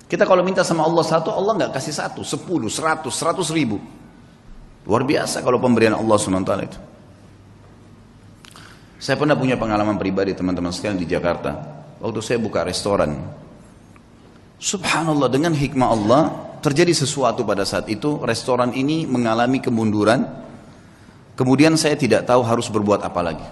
Kita 0.06 0.22
kalau 0.22 0.46
minta 0.46 0.62
sama 0.62 0.86
Allah 0.86 1.02
satu, 1.02 1.34
Allah 1.34 1.52
nggak 1.58 1.74
kasih 1.74 1.98
satu, 1.98 2.22
sepuluh, 2.22 2.70
seratus, 2.70 3.12
seratus 3.12 3.50
ribu. 3.50 3.82
Luar 4.86 5.02
biasa 5.02 5.42
kalau 5.42 5.58
pemberian 5.58 5.98
Allah 5.98 6.16
SWT 6.16 6.52
itu. 6.64 6.78
Saya 8.98 9.14
pernah 9.14 9.38
punya 9.38 9.54
pengalaman 9.54 9.94
pribadi 9.94 10.34
teman-teman 10.34 10.74
sekalian 10.74 10.98
di 10.98 11.06
Jakarta. 11.06 11.54
Waktu 12.02 12.18
saya 12.18 12.38
buka 12.42 12.66
restoran. 12.66 13.14
Subhanallah 14.58 15.30
dengan 15.30 15.54
hikmah 15.54 15.88
Allah 15.88 16.22
terjadi 16.58 16.90
sesuatu 16.90 17.46
pada 17.46 17.62
saat 17.62 17.86
itu. 17.86 18.18
Restoran 18.26 18.74
ini 18.74 19.06
mengalami 19.06 19.62
kemunduran. 19.62 20.26
Kemudian 21.38 21.78
saya 21.78 21.94
tidak 21.94 22.26
tahu 22.26 22.42
harus 22.42 22.66
berbuat 22.66 23.06
apa 23.06 23.22
lagi. 23.22 23.46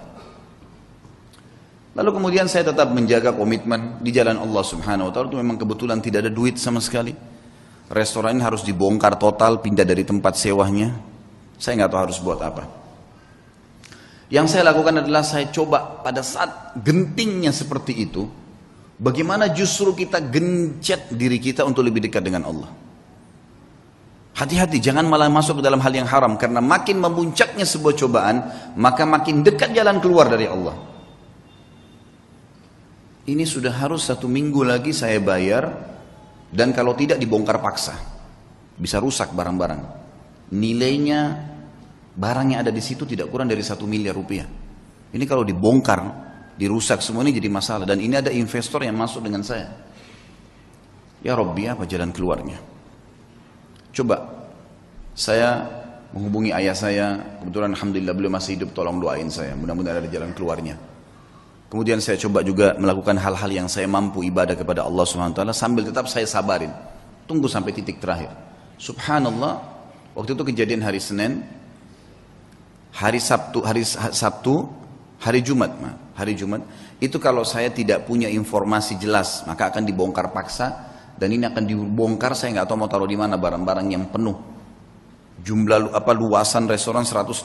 Lalu 1.94 2.10
kemudian 2.12 2.50
saya 2.50 2.66
tetap 2.66 2.90
menjaga 2.90 3.30
komitmen 3.32 4.02
di 4.02 4.10
jalan 4.12 4.36
Allah 4.36 4.60
Subhanahu 4.66 5.08
wa 5.08 5.12
taala 5.14 5.32
itu 5.32 5.38
memang 5.40 5.56
kebetulan 5.56 6.02
tidak 6.02 6.26
ada 6.26 6.32
duit 6.34 6.58
sama 6.58 6.82
sekali. 6.82 7.14
Restoran 7.86 8.36
ini 8.36 8.42
harus 8.42 8.66
dibongkar 8.66 9.14
total, 9.16 9.62
pindah 9.62 9.86
dari 9.86 10.02
tempat 10.02 10.34
sewanya. 10.34 10.90
Saya 11.56 11.80
nggak 11.80 11.90
tahu 11.94 12.00
harus 12.10 12.18
buat 12.18 12.42
apa. 12.42 12.85
Yang 14.26 14.46
saya 14.58 14.74
lakukan 14.74 15.06
adalah 15.06 15.22
saya 15.22 15.46
coba 15.54 16.02
pada 16.02 16.18
saat 16.26 16.74
gentingnya 16.82 17.54
seperti 17.54 17.94
itu, 17.94 18.26
bagaimana 18.98 19.46
justru 19.54 19.94
kita 19.94 20.18
gencet 20.18 21.14
diri 21.14 21.38
kita 21.38 21.62
untuk 21.62 21.86
lebih 21.86 22.02
dekat 22.10 22.26
dengan 22.26 22.42
Allah. 22.50 22.70
Hati-hati, 24.36 24.82
jangan 24.82 25.08
malah 25.08 25.32
masuk 25.32 25.58
ke 25.58 25.62
dalam 25.64 25.80
hal 25.80 25.94
yang 25.94 26.04
haram, 26.04 26.36
karena 26.36 26.60
makin 26.60 27.00
memuncaknya 27.00 27.64
sebuah 27.64 27.94
cobaan, 27.96 28.36
maka 28.76 29.08
makin 29.08 29.40
dekat 29.40 29.72
jalan 29.72 29.96
keluar 30.02 30.28
dari 30.28 30.44
Allah. 30.44 30.76
Ini 33.26 33.42
sudah 33.42 33.74
harus 33.74 34.06
satu 34.06 34.30
minggu 34.30 34.62
lagi 34.62 34.94
saya 34.94 35.18
bayar 35.18 35.66
dan 36.54 36.70
kalau 36.70 36.94
tidak 36.94 37.18
dibongkar 37.18 37.58
paksa. 37.58 37.98
Bisa 38.76 39.02
rusak 39.02 39.34
barang-barang. 39.34 39.82
Nilainya 40.54 41.20
barang 42.16 42.46
yang 42.56 42.60
ada 42.64 42.72
di 42.72 42.80
situ 42.80 43.04
tidak 43.04 43.28
kurang 43.28 43.46
dari 43.52 43.60
satu 43.60 43.84
miliar 43.84 44.16
rupiah. 44.16 44.48
Ini 45.12 45.24
kalau 45.28 45.44
dibongkar 45.44 46.26
dirusak 46.56 47.04
semua 47.04 47.22
ini 47.22 47.36
jadi 47.36 47.52
masalah. 47.52 47.84
Dan 47.84 48.00
ini 48.00 48.16
ada 48.16 48.32
investor 48.32 48.82
yang 48.82 48.96
masuk 48.96 49.22
dengan 49.22 49.44
saya. 49.44 49.68
Ya 51.20 51.36
Robbi 51.36 51.68
apa 51.68 51.84
jalan 51.84 52.10
keluarnya? 52.10 52.58
Coba 53.92 54.48
saya 55.12 55.64
menghubungi 56.12 56.52
ayah 56.56 56.76
saya. 56.76 57.06
Kebetulan 57.44 57.76
Alhamdulillah 57.76 58.14
beliau 58.16 58.32
masih 58.32 58.56
hidup. 58.60 58.72
Tolong 58.72 58.98
doain 59.00 59.28
saya. 59.28 59.52
Mudah-mudahan 59.56 60.00
ada 60.00 60.10
jalan 60.10 60.32
keluarnya. 60.32 60.76
Kemudian 61.66 61.98
saya 61.98 62.16
coba 62.16 62.46
juga 62.46 62.78
melakukan 62.78 63.18
hal-hal 63.18 63.50
yang 63.50 63.68
saya 63.68 63.90
mampu 63.90 64.22
ibadah 64.22 64.54
kepada 64.54 64.86
Allah 64.86 65.02
SWT 65.02 65.42
sambil 65.50 65.82
tetap 65.82 66.06
saya 66.06 66.24
sabarin. 66.24 66.70
Tunggu 67.26 67.50
sampai 67.50 67.74
titik 67.74 67.98
terakhir. 67.98 68.30
Subhanallah, 68.78 69.58
waktu 70.14 70.38
itu 70.38 70.42
kejadian 70.46 70.86
hari 70.86 71.02
Senin, 71.02 71.42
hari 72.96 73.20
Sabtu, 73.20 73.60
hari 73.60 73.84
Sabtu, 73.84 74.64
hari 75.20 75.44
Jumat, 75.44 75.76
hari 76.16 76.32
Jumat. 76.32 76.64
Itu 76.96 77.20
kalau 77.20 77.44
saya 77.44 77.68
tidak 77.68 78.08
punya 78.08 78.32
informasi 78.32 78.96
jelas, 78.96 79.44
maka 79.44 79.68
akan 79.68 79.84
dibongkar 79.84 80.32
paksa 80.32 80.96
dan 81.20 81.28
ini 81.28 81.44
akan 81.44 81.64
dibongkar 81.68 82.32
saya 82.32 82.56
nggak 82.56 82.66
tahu 82.68 82.76
mau 82.80 82.88
taruh 82.88 83.08
di 83.08 83.20
mana 83.20 83.36
barang-barang 83.36 83.86
yang 83.92 84.08
penuh. 84.08 84.56
Jumlah 85.36 85.92
apa 85.92 86.16
luasan 86.16 86.64
restoran 86.64 87.04
163 87.04 87.44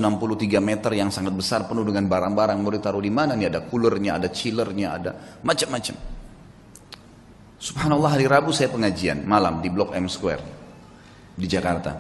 meter 0.64 0.92
yang 0.96 1.12
sangat 1.12 1.36
besar 1.36 1.68
penuh 1.68 1.84
dengan 1.84 2.08
barang-barang. 2.08 2.56
Mau 2.64 2.72
ditaruh 2.72 3.04
di 3.04 3.12
mana 3.12 3.36
nih? 3.36 3.52
Ada 3.52 3.68
coolernya 3.68 4.16
ada 4.16 4.32
chillernya 4.32 4.88
ada 4.88 5.12
macam-macam. 5.44 5.96
Subhanallah 7.62 8.10
hari 8.18 8.26
Rabu 8.26 8.56
saya 8.56 8.72
pengajian 8.72 9.28
malam 9.28 9.60
di 9.60 9.70
Blok 9.70 9.94
M 9.94 10.08
Square 10.08 10.42
di 11.36 11.46
Jakarta. 11.46 11.94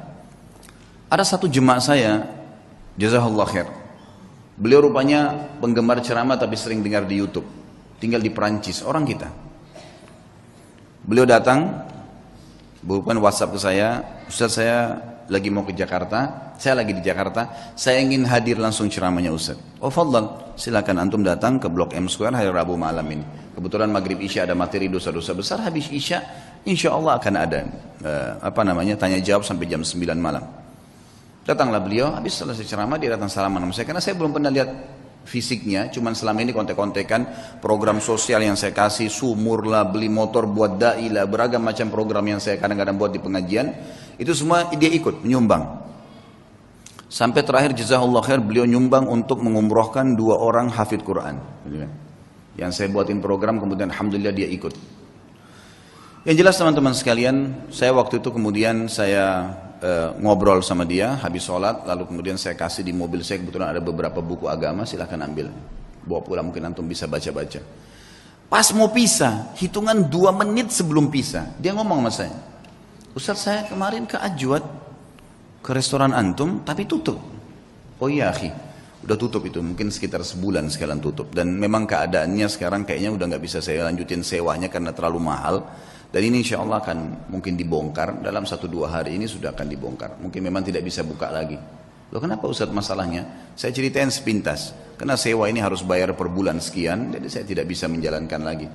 Ada 1.12 1.28
satu 1.28 1.46
jemaah 1.52 1.84
saya 1.84 2.41
jazakallah 2.96 3.48
khair 3.48 3.68
beliau 4.56 4.88
rupanya 4.88 5.52
penggemar 5.60 6.00
ceramah 6.04 6.36
tapi 6.36 6.56
sering 6.56 6.84
dengar 6.84 7.08
di 7.08 7.20
YouTube 7.20 7.48
tinggal 8.02 8.20
di 8.20 8.32
Perancis 8.34 8.84
orang 8.84 9.08
kita 9.08 9.28
beliau 11.06 11.26
datang 11.28 11.88
bukan 12.82 13.18
WhatsApp 13.22 13.54
ke 13.56 13.60
saya 13.62 13.88
Ustaz 14.32 14.58
saya 14.58 15.12
lagi 15.32 15.48
mau 15.48 15.64
ke 15.64 15.72
Jakarta, 15.72 16.52
saya 16.60 16.84
lagi 16.84 16.92
di 16.92 17.00
Jakarta, 17.00 17.72
saya 17.80 18.04
ingin 18.04 18.28
hadir 18.28 18.60
langsung 18.60 18.92
ceramahnya 18.92 19.32
Ustaz. 19.32 19.56
Oh 19.80 19.88
fadlan, 19.88 20.28
silakan 20.60 21.08
antum 21.08 21.24
datang 21.24 21.56
ke 21.56 21.72
Blok 21.72 21.96
M 21.96 22.12
Square 22.12 22.36
hari 22.36 22.52
Rabu 22.52 22.76
malam 22.76 23.08
ini. 23.08 23.24
Kebetulan 23.56 23.88
maghrib 23.88 24.20
Isya 24.20 24.44
ada 24.44 24.56
materi 24.60 24.92
dosa-dosa 24.92 25.32
besar, 25.32 25.64
habis 25.64 25.88
Isya 25.88 26.20
insya 26.68 26.92
Allah 26.92 27.16
akan 27.16 27.34
ada 27.40 27.60
uh, 28.04 28.32
apa 28.44 28.62
namanya 28.68 29.00
tanya 29.00 29.24
jawab 29.24 29.48
sampai 29.48 29.72
jam 29.72 29.80
9 29.80 30.04
malam. 30.20 30.44
Datanglah 31.52 31.84
beliau, 31.84 32.16
habis 32.16 32.40
selesai 32.40 32.64
ceramah 32.64 32.96
dia 32.96 33.12
datang 33.12 33.28
salaman 33.28 33.68
sama 33.68 33.74
saya 33.76 33.84
karena 33.92 34.00
saya 34.00 34.16
belum 34.16 34.32
pernah 34.32 34.48
lihat 34.48 34.72
fisiknya, 35.28 35.92
cuman 35.92 36.16
selama 36.16 36.40
ini 36.48 36.56
kontek-kontekan 36.56 37.28
program 37.60 38.00
sosial 38.00 38.40
yang 38.40 38.56
saya 38.56 38.72
kasih, 38.72 39.12
sumur 39.12 39.68
lah, 39.68 39.84
beli 39.84 40.08
motor 40.08 40.48
buat 40.48 40.80
dai 40.80 41.12
lah, 41.12 41.28
beragam 41.28 41.60
macam 41.60 41.92
program 41.92 42.24
yang 42.24 42.40
saya 42.40 42.56
kadang-kadang 42.56 42.96
buat 42.96 43.12
di 43.12 43.20
pengajian. 43.20 43.68
Itu 44.16 44.32
semua 44.32 44.72
dia 44.72 44.88
ikut 44.96 45.28
menyumbang. 45.28 45.84
Sampai 47.12 47.44
terakhir 47.44 47.76
jazakallah 47.76 48.24
khair 48.24 48.40
beliau 48.40 48.64
nyumbang 48.64 49.04
untuk 49.12 49.44
mengumrohkan 49.44 50.16
dua 50.16 50.40
orang 50.40 50.72
hafid 50.72 51.04
Quran. 51.04 51.36
Yang 52.56 52.72
saya 52.72 52.88
buatin 52.88 53.20
program 53.20 53.60
kemudian 53.60 53.92
alhamdulillah 53.92 54.32
dia 54.32 54.48
ikut. 54.48 54.72
Yang 56.24 56.36
jelas 56.40 56.56
teman-teman 56.56 56.96
sekalian, 56.96 57.68
saya 57.68 57.92
waktu 57.92 58.24
itu 58.24 58.32
kemudian 58.32 58.88
saya 58.88 59.52
uh, 59.82 60.16
ngobrol 60.22 60.62
sama 60.62 60.86
dia 60.86 61.18
habis 61.20 61.44
sholat, 61.44 61.84
lalu 61.84 62.08
kemudian 62.08 62.38
saya 62.38 62.54
kasih 62.54 62.86
di 62.86 62.94
mobil 62.94 63.26
saya 63.26 63.42
kebetulan 63.42 63.74
ada 63.74 63.82
beberapa 63.82 64.22
buku 64.22 64.48
agama, 64.48 64.86
silahkan 64.86 65.20
ambil. 65.26 65.50
Bawa 66.06 66.22
pulang 66.22 66.50
mungkin 66.50 66.66
antum 66.66 66.86
bisa 66.86 67.06
baca-baca. 67.06 67.62
Pas 68.48 68.68
mau 68.76 68.90
pisah, 68.92 69.54
hitungan 69.58 69.96
dua 70.08 70.36
menit 70.36 70.70
sebelum 70.74 71.08
pisah, 71.08 71.56
dia 71.58 71.72
ngomong 71.72 72.04
sama 72.04 72.12
saya, 72.12 72.36
Ustaz 73.12 73.44
saya 73.44 73.68
kemarin 73.68 74.08
ke 74.08 74.16
Ajwat 74.20 74.64
ke 75.62 75.72
restoran 75.72 76.16
antum 76.16 76.64
tapi 76.64 76.88
tutup. 76.88 77.20
Oh 78.02 78.10
iya 78.10 78.34
akhi, 78.34 78.50
udah 79.02 79.18
tutup 79.18 79.46
itu 79.50 79.62
mungkin 79.62 79.90
sekitar 79.90 80.22
sebulan 80.22 80.70
sekalian 80.70 81.02
tutup 81.02 81.34
dan 81.34 81.58
memang 81.58 81.90
keadaannya 81.90 82.46
sekarang 82.46 82.86
kayaknya 82.86 83.10
udah 83.14 83.26
nggak 83.34 83.44
bisa 83.44 83.58
saya 83.58 83.90
lanjutin 83.90 84.22
sewanya 84.22 84.70
karena 84.70 84.94
terlalu 84.94 85.22
mahal 85.26 85.66
dan 86.12 86.22
ini 86.22 86.44
insya 86.44 86.60
Allah 86.60 86.84
akan 86.84 87.32
mungkin 87.32 87.56
dibongkar 87.56 88.20
dalam 88.20 88.44
satu 88.44 88.68
dua 88.68 88.92
hari 88.92 89.16
ini 89.16 89.26
sudah 89.26 89.56
akan 89.56 89.68
dibongkar 89.68 90.20
mungkin 90.20 90.44
memang 90.44 90.62
tidak 90.68 90.84
bisa 90.84 91.02
buka 91.08 91.32
lagi 91.32 91.56
loh 92.12 92.20
kenapa 92.20 92.46
Ustaz 92.46 92.68
masalahnya 92.70 93.52
saya 93.56 93.72
ceritain 93.72 94.12
sepintas 94.12 94.76
karena 95.00 95.16
sewa 95.16 95.48
ini 95.48 95.64
harus 95.64 95.82
bayar 95.82 96.14
per 96.14 96.28
bulan 96.28 96.60
sekian 96.60 97.16
jadi 97.16 97.28
saya 97.32 97.46
tidak 97.48 97.66
bisa 97.72 97.88
menjalankan 97.88 98.42
lagi 98.44 98.68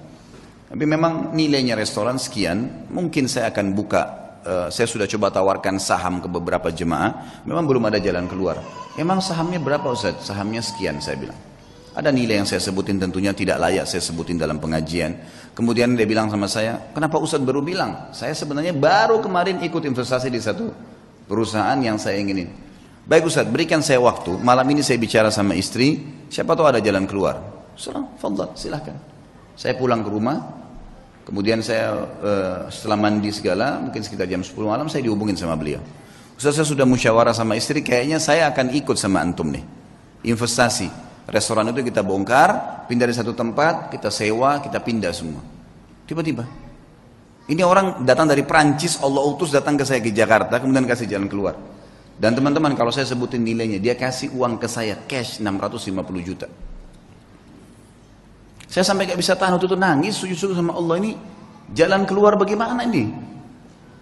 tapi 0.66 0.84
memang 0.88 1.36
nilainya 1.36 1.78
restoran 1.78 2.18
sekian 2.18 2.88
mungkin 2.90 3.30
saya 3.30 3.52
akan 3.54 3.66
buka 3.76 4.26
Eh, 4.46 4.68
saya 4.70 4.86
sudah 4.86 5.10
coba 5.10 5.34
tawarkan 5.34 5.82
saham 5.82 6.22
ke 6.22 6.30
beberapa 6.30 6.70
jemaah, 6.70 7.42
memang 7.42 7.66
belum 7.66 7.90
ada 7.90 7.98
jalan 7.98 8.30
keluar. 8.30 8.62
Emang 8.94 9.18
sahamnya 9.18 9.58
berapa 9.58 9.90
Ustaz? 9.90 10.22
Sahamnya 10.22 10.62
sekian 10.62 11.02
saya 11.02 11.18
bilang. 11.18 11.34
Ada 11.96 12.12
nilai 12.12 12.44
yang 12.44 12.44
saya 12.44 12.60
sebutin 12.60 13.00
tentunya 13.00 13.32
tidak 13.32 13.56
layak 13.56 13.88
saya 13.88 14.04
sebutin 14.04 14.36
dalam 14.36 14.60
pengajian. 14.60 15.16
Kemudian 15.56 15.96
dia 15.96 16.04
bilang 16.04 16.28
sama 16.28 16.44
saya, 16.44 16.92
kenapa 16.92 17.16
Ustadz 17.16 17.40
baru 17.40 17.64
bilang? 17.64 18.12
Saya 18.12 18.36
sebenarnya 18.36 18.76
baru 18.76 19.24
kemarin 19.24 19.64
ikut 19.64 19.80
investasi 19.80 20.28
di 20.28 20.36
satu 20.36 20.68
perusahaan 21.24 21.80
yang 21.80 21.96
saya 21.96 22.20
inginin. 22.20 22.52
Baik 23.08 23.32
Ustadz, 23.32 23.48
berikan 23.48 23.80
saya 23.80 23.96
waktu. 24.04 24.36
Malam 24.44 24.76
ini 24.76 24.84
saya 24.84 25.00
bicara 25.00 25.32
sama 25.32 25.56
istri, 25.56 26.04
siapa 26.28 26.52
tahu 26.52 26.68
ada 26.68 26.84
jalan 26.84 27.08
keluar. 27.08 27.40
Salam, 27.80 28.12
fadal, 28.20 28.52
silahkan. 28.52 28.92
Saya 29.56 29.72
pulang 29.80 30.04
ke 30.04 30.12
rumah, 30.12 30.36
kemudian 31.24 31.64
saya 31.64 31.96
uh, 31.96 32.68
setelah 32.68 33.00
mandi 33.00 33.32
segala, 33.32 33.80
mungkin 33.80 34.04
sekitar 34.04 34.28
jam 34.28 34.44
10 34.44 34.52
malam 34.68 34.92
saya 34.92 35.00
dihubungin 35.00 35.32
sama 35.32 35.56
beliau. 35.56 35.80
Ustaz 36.36 36.60
saya 36.60 36.68
sudah 36.68 36.84
musyawarah 36.84 37.32
sama 37.32 37.56
istri, 37.56 37.80
kayaknya 37.80 38.20
saya 38.20 38.52
akan 38.52 38.68
ikut 38.76 39.00
sama 39.00 39.24
antum 39.24 39.48
nih. 39.48 39.64
Investasi. 40.28 41.05
Restoran 41.26 41.66
itu 41.74 41.82
kita 41.82 42.06
bongkar, 42.06 42.86
pindah 42.86 43.10
dari 43.10 43.14
satu 43.14 43.34
tempat, 43.34 43.90
kita 43.90 44.14
sewa, 44.14 44.62
kita 44.62 44.78
pindah 44.78 45.10
semua. 45.10 45.42
Tiba-tiba. 46.06 46.46
Ini 47.46 47.62
orang 47.62 48.06
datang 48.06 48.30
dari 48.30 48.46
Prancis, 48.46 48.98
Allah 49.02 49.22
utus 49.26 49.50
datang 49.50 49.74
ke 49.74 49.82
saya 49.82 49.98
ke 49.98 50.14
Jakarta, 50.14 50.58
kemudian 50.62 50.86
kasih 50.86 51.06
jalan 51.10 51.26
keluar. 51.26 51.54
Dan 52.16 52.34
teman-teman 52.34 52.74
kalau 52.78 52.94
saya 52.94 53.06
sebutin 53.06 53.42
nilainya, 53.42 53.82
dia 53.82 53.94
kasih 53.98 54.34
uang 54.34 54.58
ke 54.58 54.66
saya 54.70 54.98
cash 55.06 55.42
650 55.42 55.98
juta. 56.22 56.46
Saya 58.66 58.82
sampai 58.86 59.10
gak 59.10 59.18
bisa 59.18 59.34
tahan 59.34 59.58
waktu 59.58 59.66
itu 59.66 59.78
nangis, 59.78 60.14
sujud-sujud 60.18 60.58
sama 60.58 60.74
Allah 60.74 60.98
ini 61.02 61.12
jalan 61.74 62.06
keluar 62.06 62.34
bagaimana 62.38 62.86
ini? 62.86 63.10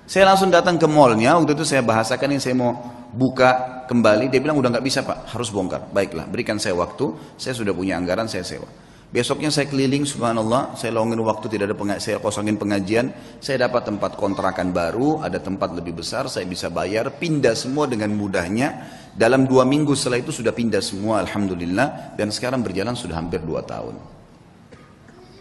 Saya 0.04 0.28
langsung 0.28 0.52
datang 0.52 0.76
ke 0.76 0.84
mallnya, 0.84 1.32
waktu 1.40 1.56
itu 1.56 1.64
saya 1.64 1.80
bahasakan 1.80 2.37
ini 2.37 2.40
saya 2.40 2.52
mau 2.52 2.76
buka 3.08 3.84
kembali, 3.88 4.28
dia 4.28 4.37
bilang 4.37 4.61
udah 4.61 4.76
nggak 4.76 4.84
bisa 4.84 5.00
pak, 5.00 5.32
harus 5.32 5.49
bongkar. 5.49 5.88
Baiklah, 5.88 6.28
berikan 6.28 6.61
saya 6.61 6.76
waktu, 6.76 7.16
saya 7.40 7.56
sudah 7.56 7.73
punya 7.73 7.96
anggaran, 7.96 8.28
saya 8.28 8.44
sewa. 8.44 8.68
Besoknya 9.08 9.49
saya 9.49 9.70
keliling, 9.70 10.04
subhanallah, 10.04 10.76
saya 10.76 10.92
longin 10.92 11.23
waktu, 11.25 11.46
tidak 11.46 11.73
ada 11.73 11.76
pengajian, 11.78 12.02
saya 12.02 12.16
kosongin 12.20 12.58
pengajian, 12.61 13.14
saya 13.38 13.64
dapat 13.64 13.87
tempat 13.87 14.18
kontrakan 14.18 14.75
baru, 14.75 15.23
ada 15.25 15.38
tempat 15.40 15.73
lebih 15.73 16.02
besar, 16.02 16.28
saya 16.28 16.44
bisa 16.44 16.68
bayar, 16.68 17.08
pindah 17.14 17.54
semua 17.56 17.88
dengan 17.88 18.12
mudahnya. 18.12 19.00
Dalam 19.14 19.46
dua 19.46 19.62
minggu 19.62 19.94
setelah 19.94 20.18
itu 20.18 20.34
sudah 20.34 20.50
pindah 20.50 20.82
semua, 20.82 21.23
alhamdulillah, 21.23 22.18
dan 22.18 22.34
sekarang 22.34 22.61
berjalan 22.61 22.99
sudah 22.99 23.16
hampir 23.23 23.38
dua 23.40 23.62
tahun. 23.62 23.94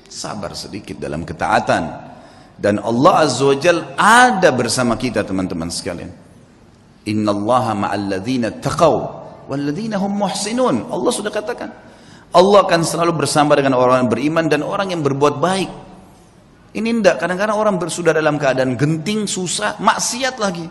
Sabar 0.05 0.53
sedikit 0.53 1.01
dalam 1.01 1.25
ketaatan 1.25 2.12
dan 2.57 2.77
Allah 2.79 3.25
Azza 3.25 3.43
wa 3.43 3.57
Jal 3.57 3.97
ada 3.97 4.49
bersama 4.53 4.93
kita 4.93 5.25
teman-teman 5.25 5.69
sekalian. 5.73 6.11
Inna 7.03 7.35
Allah 7.35 7.65
ma'alladzina 7.75 8.63
taqaw 8.63 8.95
walladzina 9.49 9.99
hum 9.99 10.13
muhsinun. 10.13 10.87
Allah 10.87 11.11
sudah 11.11 11.33
katakan. 11.33 11.69
Allah 12.33 12.65
akan 12.65 12.81
selalu 12.81 13.13
bersama 13.13 13.53
dengan 13.53 13.77
orang 13.77 14.05
yang 14.05 14.09
beriman 14.09 14.45
dan 14.49 14.65
orang 14.65 14.89
yang 14.89 15.05
berbuat 15.05 15.37
baik. 15.37 15.69
Ini 16.73 16.89
tidak, 16.89 17.21
kadang-kadang 17.21 17.53
orang 17.53 17.75
bersudah 17.77 18.17
dalam 18.17 18.41
keadaan 18.41 18.73
genting, 18.73 19.29
susah, 19.29 19.77
maksiat 19.77 20.41
lagi. 20.41 20.65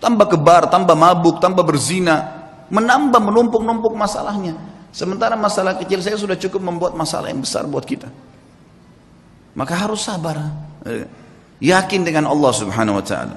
Tambah 0.00 0.32
kebar, 0.32 0.72
tambah 0.72 0.96
mabuk, 0.96 1.36
tambah 1.44 1.60
berzina, 1.60 2.48
menambah 2.72 3.20
menumpuk-numpuk 3.20 3.92
masalahnya. 3.92 4.56
Sementara 4.96 5.36
masalah 5.36 5.76
kecil 5.76 6.00
saya 6.00 6.16
sudah 6.16 6.40
cukup 6.40 6.64
membuat 6.64 6.96
masalah 6.96 7.28
yang 7.28 7.44
besar 7.44 7.68
buat 7.68 7.84
kita. 7.84 8.08
Maka 9.56 9.72
harus 9.74 10.04
sabar. 10.04 10.36
Eh, 10.84 11.08
yakin 11.64 12.04
dengan 12.04 12.28
Allah 12.28 12.52
Subhanahu 12.52 13.00
wa 13.00 13.04
taala. 13.04 13.36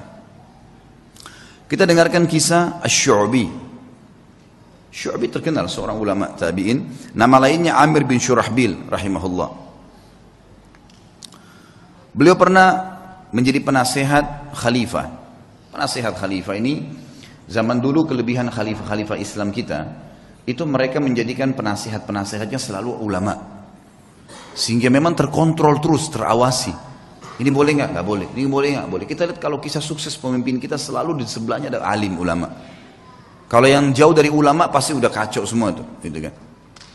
Kita 1.70 1.88
dengarkan 1.88 2.28
kisah 2.28 2.84
Asy-Syu'bi. 2.84 3.46
Syu'bi 4.90 5.28
terkenal 5.30 5.70
seorang 5.70 5.96
ulama 5.96 6.34
tabi'in, 6.34 7.14
nama 7.16 7.38
lainnya 7.40 7.78
Amir 7.78 8.04
bin 8.04 8.18
Syurahbil 8.18 8.90
rahimahullah. 8.90 9.50
Beliau 12.10 12.36
pernah 12.36 12.70
menjadi 13.30 13.62
penasehat 13.62 14.58
khalifah. 14.58 15.08
Penasehat 15.70 16.18
khalifah 16.18 16.58
ini 16.58 16.90
zaman 17.46 17.78
dulu 17.78 18.10
kelebihan 18.10 18.50
khalifah-khalifah 18.50 19.16
Islam 19.22 19.54
kita 19.54 20.10
itu 20.50 20.66
mereka 20.66 20.98
menjadikan 20.98 21.54
penasehat-penasehatnya 21.54 22.58
selalu 22.58 22.98
ulama. 22.98 23.59
Sehingga 24.54 24.92
memang 24.92 25.16
terkontrol 25.16 25.80
terus, 25.80 26.10
terawasi. 26.12 26.74
Ini 27.40 27.50
boleh 27.50 27.72
nggak? 27.80 27.90
Nggak 27.96 28.06
boleh. 28.06 28.28
Ini 28.36 28.48
boleh 28.52 28.70
nggak? 28.76 28.88
Boleh. 28.92 29.06
Kita 29.08 29.24
lihat 29.24 29.40
kalau 29.40 29.58
kisah 29.64 29.80
sukses 29.80 30.12
pemimpin 30.20 30.60
kita 30.60 30.76
selalu 30.76 31.24
di 31.24 31.26
sebelahnya 31.26 31.72
ada 31.72 31.88
alim 31.88 32.20
ulama. 32.20 32.52
Kalau 33.50 33.66
yang 33.66 33.90
jauh 33.90 34.14
dari 34.14 34.30
ulama 34.30 34.70
pasti 34.70 34.94
udah 34.94 35.10
kacau 35.10 35.42
semua 35.42 35.74
tuh, 35.74 35.98
gitu 36.06 36.22
kan. 36.22 36.34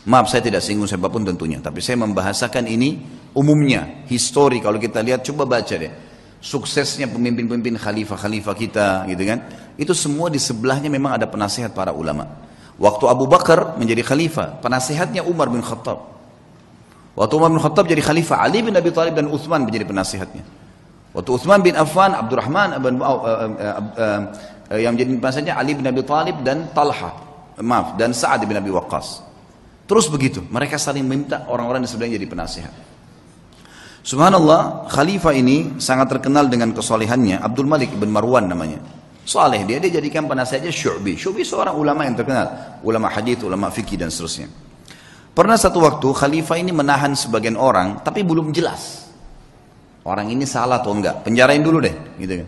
Maaf 0.07 0.31
saya 0.31 0.39
tidak 0.39 0.63
singgung 0.63 0.87
siapa 0.87 1.11
pun 1.11 1.27
tentunya, 1.27 1.59
tapi 1.59 1.83
saya 1.83 1.99
membahasakan 1.99 2.63
ini 2.63 3.03
umumnya, 3.35 4.07
histori 4.07 4.63
kalau 4.63 4.79
kita 4.79 5.03
lihat 5.03 5.27
coba 5.27 5.43
baca 5.43 5.75
deh. 5.75 5.91
Suksesnya 6.39 7.11
pemimpin-pemimpin 7.11 7.75
khalifah-khalifah 7.75 8.55
kita 8.55 8.87
gitu 9.11 9.23
kan. 9.27 9.43
Itu 9.75 9.91
semua 9.91 10.31
di 10.31 10.39
sebelahnya 10.39 10.87
memang 10.87 11.19
ada 11.19 11.27
penasehat 11.27 11.75
para 11.75 11.91
ulama. 11.91 12.23
Waktu 12.79 13.03
Abu 13.11 13.27
Bakar 13.27 13.75
menjadi 13.75 14.05
khalifah, 14.05 14.63
penasehatnya 14.63 15.27
Umar 15.27 15.51
bin 15.51 15.59
Khattab. 15.59 16.14
Waktu 17.15 17.33
Umar 17.39 17.47
bin 17.47 17.63
Khattab 17.63 17.87
jadi 17.87 18.03
khalifah, 18.03 18.43
Ali 18.43 18.59
bin 18.59 18.75
Abi 18.75 18.91
Thalib 18.91 19.15
dan 19.15 19.31
Uthman 19.31 19.63
menjadi 19.63 19.87
penasihatnya. 19.87 20.43
Waktu 21.15 21.31
Uthman 21.31 21.63
bin 21.63 21.79
Affan, 21.79 22.11
Abdurrahman 22.11 22.75
bin, 22.83 22.99
uh, 22.99 23.07
uh, 23.07 23.47
uh, 23.55 23.81
uh, 24.67 24.75
yang 24.75 24.99
menjadi 24.99 25.15
penasihatnya 25.23 25.53
Ali 25.55 25.79
bin 25.79 25.87
Abi 25.87 26.03
Thalib 26.03 26.43
dan 26.43 26.67
Talha, 26.75 27.15
maaf, 27.63 27.95
dan 27.95 28.11
Sa'ad 28.11 28.43
bin 28.43 28.59
Abi 28.59 28.67
Waqqas. 28.67 29.23
Terus 29.87 30.11
begitu, 30.11 30.43
mereka 30.51 30.75
saling 30.75 31.07
meminta 31.07 31.47
orang-orang 31.47 31.87
di 31.87 31.87
sebelahnya 31.87 32.19
jadi 32.19 32.27
penasihat. 32.27 32.73
Subhanallah, 34.03 34.91
khalifah 34.91 35.33
ini 35.33 35.79
sangat 35.79 36.11
terkenal 36.11 36.51
dengan 36.51 36.75
kesolehannya. 36.75 37.39
Abdul 37.39 37.65
Malik 37.65 37.95
bin 37.95 38.11
Marwan 38.11 38.51
namanya. 38.51 38.83
Saleh 39.25 39.63
dia, 39.65 39.81
dia 39.81 39.89
jadikan 39.89 40.27
penasihatnya 40.27 40.69
Syu'bi. 40.69 41.17
Syu'bi 41.17 41.41
seorang 41.41 41.73
ulama 41.73 42.05
yang 42.05 42.13
terkenal. 42.13 42.77
Ulama 42.85 43.09
hadith, 43.09 43.41
ulama 43.41 43.73
fikih 43.73 43.97
dan 43.97 44.13
seterusnya. 44.13 44.64
Pernah 45.35 45.59
satu 45.59 45.83
waktu 45.83 46.07
khalifah 46.15 46.55
ini 46.55 46.71
menahan 46.71 47.11
sebagian 47.11 47.59
orang 47.59 47.99
tapi 47.99 48.23
belum 48.23 48.55
jelas. 48.55 49.11
Orang 50.07 50.31
ini 50.31 50.47
salah 50.47 50.79
atau 50.79 50.95
enggak. 50.95 51.27
Penjarain 51.27 51.59
dulu 51.59 51.83
deh, 51.83 51.91
gitu 52.21 52.39
kan. 52.39 52.47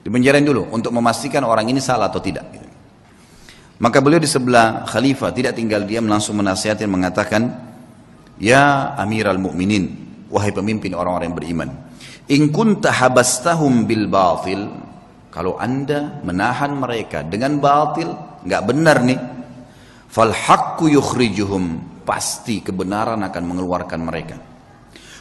Dipenjarain 0.00 0.46
dulu 0.46 0.70
untuk 0.72 0.96
memastikan 0.96 1.44
orang 1.44 1.68
ini 1.68 1.82
salah 1.82 2.08
atau 2.08 2.22
tidak. 2.22 2.46
Gitu. 2.56 2.66
Maka 3.84 4.00
beliau 4.00 4.16
di 4.16 4.30
sebelah 4.30 4.88
khalifah 4.88 5.34
tidak 5.34 5.58
tinggal 5.58 5.84
diam 5.84 6.08
langsung 6.08 6.40
menasihatin 6.40 6.88
mengatakan, 6.88 7.42
Ya 8.40 8.96
Amiral 8.96 9.36
Mukminin, 9.36 9.92
wahai 10.32 10.56
pemimpin 10.56 10.96
orang-orang 10.96 11.32
yang 11.32 11.36
beriman, 11.36 11.68
in 12.32 12.48
kunta 12.48 12.92
habastahum 12.96 13.84
bil 13.84 14.08
batil, 14.08 14.72
kalau 15.28 15.60
anda 15.60 16.22
menahan 16.24 16.76
mereka 16.76 17.20
dengan 17.26 17.60
batil, 17.60 18.12
nggak 18.46 18.62
benar 18.64 19.04
nih, 19.04 19.20
fal 20.10 20.34
yukhrijuhum 20.90 21.78
pasti 22.02 22.60
kebenaran 22.60 23.22
akan 23.22 23.42
mengeluarkan 23.46 24.00
mereka. 24.02 24.36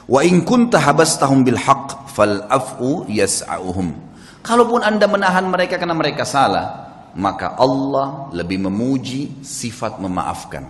Wa 0.10 0.26
in 0.26 0.42
kunta 0.42 0.82
habastahum 0.82 1.46
bil 1.46 1.62
haqq 1.62 2.10
fal 2.10 2.50
afu 2.50 3.06
yas'auhum. 3.06 3.94
Kalaupun 4.42 4.82
Anda 4.82 5.06
menahan 5.06 5.46
mereka 5.46 5.78
karena 5.78 5.94
mereka 5.94 6.26
salah, 6.26 6.90
maka 7.14 7.54
Allah 7.54 8.34
lebih 8.34 8.66
memuji 8.66 9.46
sifat 9.46 10.02
memaafkan. 10.02 10.66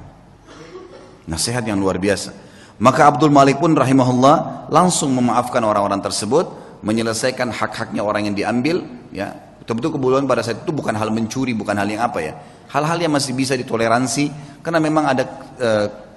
Nasihat 1.24 1.64
yang 1.64 1.80
luar 1.80 1.96
biasa. 1.96 2.36
Maka 2.80 3.08
Abdul 3.08 3.32
Malik 3.32 3.60
pun 3.60 3.76
rahimahullah 3.76 4.68
langsung 4.72 5.16
memaafkan 5.16 5.64
orang-orang 5.64 6.04
tersebut, 6.04 6.48
menyelesaikan 6.84 7.52
hak-haknya 7.52 8.04
orang 8.04 8.32
yang 8.32 8.36
diambil, 8.36 8.84
ya. 9.12 9.49
Tentu 9.70 9.94
kebutuhan 9.94 10.26
pada 10.26 10.42
saat 10.42 10.66
itu 10.66 10.74
bukan 10.74 10.98
hal 10.98 11.14
mencuri, 11.14 11.54
bukan 11.54 11.78
hal 11.78 11.86
yang 11.86 12.02
apa 12.02 12.26
ya. 12.26 12.34
Hal-hal 12.74 12.98
yang 12.98 13.14
masih 13.14 13.38
bisa 13.38 13.54
ditoleransi 13.54 14.34
karena 14.66 14.82
memang 14.82 15.06
ada 15.06 15.24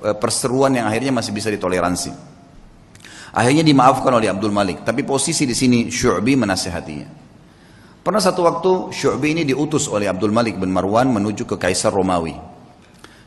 Eh, 0.02 0.18
perseruan 0.18 0.74
yang 0.74 0.90
akhirnya 0.90 1.14
masih 1.14 1.30
bisa 1.30 1.46
ditoleransi. 1.46 2.10
Akhirnya 3.38 3.62
dimaafkan 3.62 4.10
oleh 4.10 4.26
Abdul 4.26 4.50
Malik, 4.50 4.82
tapi 4.82 5.06
posisi 5.06 5.46
di 5.46 5.54
sini 5.54 5.86
Syu'bi 5.86 6.34
menasehatinya. 6.34 7.06
Pernah 8.02 8.18
satu 8.18 8.42
waktu 8.42 8.90
Syu'bi 8.90 9.30
ini 9.30 9.46
diutus 9.46 9.86
oleh 9.86 10.10
Abdul 10.10 10.34
Malik 10.34 10.58
bin 10.58 10.74
Marwan 10.74 11.06
menuju 11.06 11.46
ke 11.46 11.54
Kaisar 11.54 11.94
Romawi. 11.94 12.34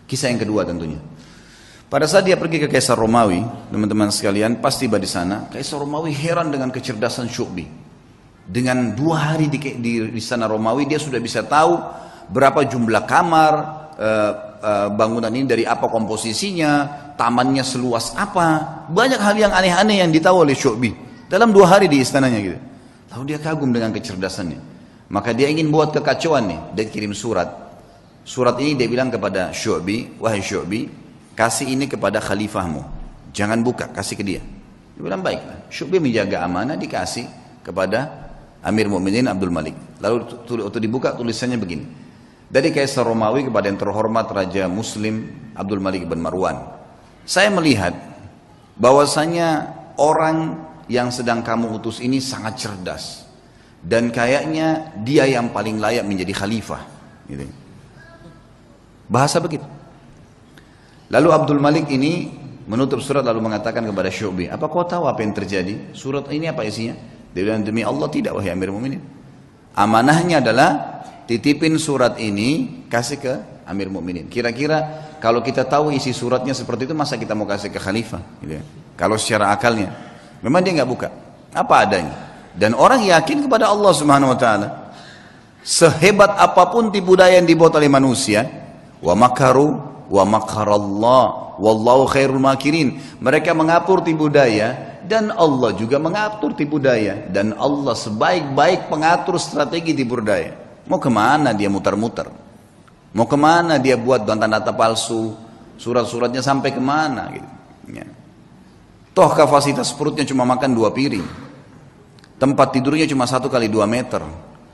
Kisah 0.03 0.35
yang 0.35 0.43
kedua 0.43 0.67
tentunya. 0.67 0.99
Pada 1.87 2.11
saat 2.11 2.27
dia 2.27 2.35
pergi 2.35 2.59
ke 2.59 2.67
Kaisar 2.67 2.99
Romawi, 2.99 3.39
teman-teman 3.71 4.11
sekalian, 4.11 4.59
pas 4.59 4.75
tiba 4.75 4.99
di 4.99 5.07
sana, 5.07 5.47
Kaisar 5.47 5.79
Romawi 5.79 6.11
heran 6.11 6.51
dengan 6.51 6.75
kecerdasan 6.75 7.31
Syu'bi. 7.31 7.63
Dengan 8.45 8.93
dua 8.93 9.33
hari 9.33 9.49
di, 9.49 9.57
di, 9.57 9.91
di 10.13 10.21
sana 10.21 10.45
Romawi, 10.45 10.85
dia 10.85 11.01
sudah 11.01 11.17
bisa 11.17 11.41
tahu 11.41 11.81
berapa 12.29 12.61
jumlah 12.65 13.03
kamar, 13.09 13.53
eh, 13.97 14.33
Eh, 14.65 14.89
bangunan 14.89 15.29
ini 15.29 15.45
dari 15.45 15.61
apa 15.61 15.85
komposisinya, 15.85 16.89
tamannya 17.13 17.61
seluas 17.61 18.17
apa. 18.17 18.81
Banyak 18.89 19.21
hal 19.21 19.37
yang 19.37 19.53
aneh-aneh 19.53 20.01
yang 20.01 20.09
ditahu 20.09 20.41
oleh 20.41 20.57
Syu'bi. 20.57 20.89
Dalam 21.29 21.53
dua 21.53 21.77
hari 21.77 21.85
di 21.85 22.01
istananya 22.01 22.41
gitu. 22.41 22.57
Lalu 23.13 23.23
dia 23.29 23.37
kagum 23.37 23.69
dengan 23.69 23.93
kecerdasannya. 23.93 24.57
Maka 25.13 25.37
dia 25.37 25.53
ingin 25.53 25.69
buat 25.69 25.93
kekacauan 25.93 26.49
nih. 26.49 26.59
Dia 26.73 26.85
kirim 26.89 27.13
surat. 27.13 27.45
Surat 28.25 28.57
ini 28.57 28.73
dia 28.73 28.89
bilang 28.89 29.13
kepada 29.13 29.53
Syu'bi, 29.53 30.17
wahai 30.17 30.41
Syu'bi, 30.41 30.89
kasih 31.37 31.69
ini 31.69 31.85
kepada 31.85 32.17
khalifahmu. 32.17 32.81
Jangan 33.37 33.61
buka, 33.61 33.93
kasih 33.93 34.17
ke 34.17 34.25
dia. 34.25 34.41
Dia 34.97 35.01
bilang 35.05 35.21
baiklah. 35.21 35.69
Syubi 35.69 36.01
menjaga 36.01 36.41
amanah 36.41 36.73
dikasih 36.73 37.29
kepada 37.61 38.24
Amir 38.65 38.89
Mu'minin 38.89 39.29
Abdul 39.29 39.53
Malik. 39.53 39.77
Lalu 40.01 40.41
waktu 40.65 40.79
dibuka 40.81 41.13
tulisannya 41.13 41.61
begini. 41.61 41.85
Dari 42.49 42.73
Kaisar 42.73 43.05
Romawi 43.05 43.45
kepada 43.45 43.69
yang 43.69 43.77
terhormat 43.77 44.25
Raja 44.33 44.65
Muslim 44.65 45.29
Abdul 45.53 45.81
Malik 45.81 46.09
bin 46.09 46.25
Marwan. 46.25 46.57
Saya 47.25 47.53
melihat 47.53 47.93
bahwasanya 48.77 49.69
orang 50.01 50.57
yang 50.89 51.13
sedang 51.13 51.45
kamu 51.45 51.77
utus 51.77 52.01
ini 52.01 52.17
sangat 52.17 52.57
cerdas. 52.57 53.29
Dan 53.85 54.09
kayaknya 54.09 54.97
dia 55.05 55.29
yang 55.29 55.53
paling 55.53 55.77
layak 55.77 56.01
menjadi 56.09 56.33
khalifah. 56.33 56.81
Gitu. 57.29 57.45
Bahasa 59.05 59.37
begitu. 59.37 59.65
Lalu 61.13 61.29
Abdul 61.29 61.61
Malik 61.61 61.85
ini 61.93 62.33
menutup 62.65 62.97
surat 62.97 63.21
lalu 63.21 63.45
mengatakan 63.45 63.85
kepada 63.85 64.09
Syu'bi, 64.09 64.49
apa 64.49 64.65
kau 64.65 64.81
tahu 64.81 65.05
apa 65.05 65.21
yang 65.21 65.37
terjadi? 65.37 65.93
Surat 65.93 66.25
ini 66.33 66.49
apa 66.49 66.65
isinya? 66.65 66.97
Dia 67.35 67.41
bilang, 67.43 67.67
demi 67.67 67.83
Allah 67.83 68.07
tidak 68.07 68.39
wahai 68.39 68.55
Amir 68.55 68.71
Mu'minin. 68.71 69.03
Amanahnya 69.75 70.39
adalah 70.39 71.03
titipin 71.27 71.75
surat 71.75 72.15
ini 72.15 72.87
kasih 72.87 73.19
ke 73.19 73.33
Amir 73.67 73.91
Mu'minin. 73.91 74.31
Kira-kira 74.31 75.11
kalau 75.19 75.43
kita 75.43 75.67
tahu 75.67 75.91
isi 75.91 76.15
suratnya 76.15 76.55
seperti 76.55 76.87
itu 76.87 76.95
masa 76.95 77.19
kita 77.19 77.35
mau 77.35 77.43
kasih 77.43 77.67
ke 77.67 77.79
khalifah? 77.83 78.23
Gitu 78.39 78.55
ya. 78.55 78.63
Kalau 78.95 79.19
secara 79.19 79.51
akalnya. 79.51 79.91
Memang 80.39 80.63
dia 80.63 80.79
nggak 80.79 80.89
buka. 80.89 81.11
Apa 81.51 81.83
adanya. 81.83 82.15
Dan 82.55 82.71
orang 82.71 83.03
yakin 83.03 83.43
kepada 83.43 83.67
Allah 83.67 83.91
Subhanahu 83.91 84.31
wa 84.31 84.39
taala. 84.39 84.67
Sehebat 85.59 86.39
apa 86.39 86.71
pun 86.71 86.87
tipu 86.87 87.19
daya 87.19 87.41
yang 87.41 87.49
dibuat 87.49 87.75
oleh 87.75 87.89
manusia, 87.91 88.47
wa 89.03 89.11
makaru 89.17 89.75
wa 90.07 90.23
makarallah 90.23 91.57
wallahu 91.57 92.05
khairul 92.05 92.41
makirin 92.41 93.01
mereka 93.17 93.55
mengatur 93.57 94.05
tipu 94.05 94.29
daya 94.29 94.94
dan 95.05 95.31
Allah 95.33 95.73
juga 95.77 96.01
mengatur 96.01 96.53
tipu 96.57 96.81
daya. 96.81 97.25
Dan 97.29 97.53
Allah 97.57 97.93
sebaik-baik 97.93 98.89
pengatur 98.89 99.37
strategi 99.37 99.93
tipu 99.93 100.19
daya. 100.21 100.53
Mau 100.85 100.97
ke 101.01 101.09
mana 101.09 101.53
dia 101.53 101.69
muter-muter 101.69 102.45
mau 103.15 103.23
ke 103.25 103.39
mana 103.39 103.79
dia 103.79 103.95
buat 103.95 104.27
data-data 104.27 104.75
palsu? 104.75 105.33
Surat-suratnya 105.79 106.43
sampai 106.43 106.75
ke 106.75 106.79
mana 106.83 107.31
gitu. 107.35 107.49
Ya. 107.91 108.07
toh 109.11 109.31
kapasitas 109.31 109.91
perutnya 109.95 110.27
cuma 110.27 110.43
makan 110.43 110.71
dua 110.75 110.91
piring. 110.91 111.23
Tempat 112.35 112.75
tidurnya 112.75 113.07
cuma 113.07 113.23
satu 113.27 113.47
kali 113.47 113.71
dua 113.71 113.87
meter. 113.87 114.23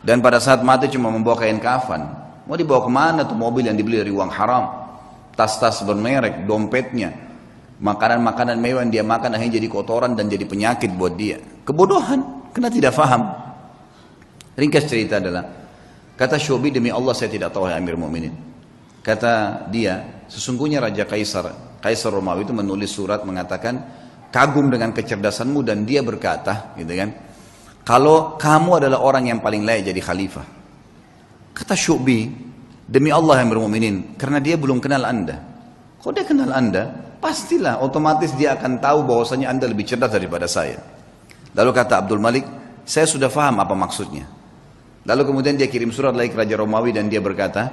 Dan 0.01 0.21
pada 0.21 0.41
saat 0.41 0.65
mati 0.65 0.89
cuma 0.89 1.13
membawa 1.13 1.37
kain 1.41 1.61
kafan. 1.61 2.05
Mau 2.49 2.57
dibawa 2.57 2.81
ke 2.81 2.91
mana 2.93 3.21
tuh 3.25 3.37
mobil 3.37 3.69
yang 3.69 3.77
dibeli 3.77 4.01
dari 4.01 4.09
uang 4.09 4.29
haram? 4.33 4.65
Tas-tas 5.37 5.85
bermerek, 5.85 6.45
dompetnya, 6.45 7.13
makanan-makanan 7.81 8.61
mewah 8.61 8.85
yang 8.85 8.93
dia 8.93 9.03
makan 9.03 9.35
akhirnya 9.35 9.57
jadi 9.57 9.67
kotoran 9.67 10.13
dan 10.13 10.29
jadi 10.29 10.45
penyakit 10.45 10.93
buat 10.93 11.17
dia. 11.17 11.41
Kebodohan, 11.65 12.53
karena 12.53 12.69
tidak 12.69 12.93
faham. 12.93 13.25
Ringkas 14.53 14.85
cerita 14.85 15.17
adalah, 15.17 15.43
kata 16.13 16.37
Syobi 16.37 16.69
demi 16.69 16.93
Allah 16.93 17.17
saya 17.17 17.33
tidak 17.33 17.49
tahu 17.49 17.65
Amir 17.65 17.97
Mu'minin. 17.97 18.33
Kata 19.01 19.65
dia, 19.73 20.25
sesungguhnya 20.29 20.77
Raja 20.77 21.09
Kaisar, 21.09 21.77
Kaisar 21.81 22.13
Romawi 22.13 22.45
itu 22.45 22.53
menulis 22.53 22.93
surat 22.93 23.25
mengatakan, 23.25 23.81
kagum 24.29 24.69
dengan 24.69 24.93
kecerdasanmu 24.93 25.65
dan 25.65 25.81
dia 25.81 26.05
berkata, 26.05 26.77
gitu 26.77 26.93
kan, 26.93 27.09
kalau 27.81 28.37
kamu 28.37 28.85
adalah 28.85 29.01
orang 29.01 29.33
yang 29.33 29.39
paling 29.41 29.65
layak 29.65 29.89
jadi 29.89 30.01
khalifah. 30.05 30.45
Kata 31.57 31.73
Syubi, 31.73 32.29
Demi 32.91 33.07
Allah 33.07 33.39
yang 33.39 33.55
bermuminin, 33.55 34.19
karena 34.19 34.43
dia 34.43 34.59
belum 34.59 34.83
kenal 34.83 35.07
anda. 35.07 35.39
Kalau 36.03 36.11
dia 36.11 36.27
kenal 36.27 36.51
anda, 36.51 36.91
pastilah 37.21 37.79
otomatis 37.85 38.33
dia 38.33 38.57
akan 38.57 38.81
tahu 38.81 39.05
bahwasanya 39.05 39.53
anda 39.53 39.69
lebih 39.69 39.85
cerdas 39.85 40.09
daripada 40.09 40.49
saya. 40.49 40.81
Lalu 41.53 41.71
kata 41.71 42.01
Abdul 42.01 42.19
Malik, 42.19 42.43
saya 42.83 43.05
sudah 43.05 43.29
faham 43.29 43.61
apa 43.61 43.77
maksudnya. 43.77 44.25
Lalu 45.05 45.29
kemudian 45.29 45.53
dia 45.53 45.69
kirim 45.69 45.93
surat 45.93 46.17
lagi 46.17 46.33
ke 46.33 46.37
Raja 46.37 46.57
Romawi 46.57 46.91
dan 46.93 47.07
dia 47.07 47.21
berkata, 47.21 47.69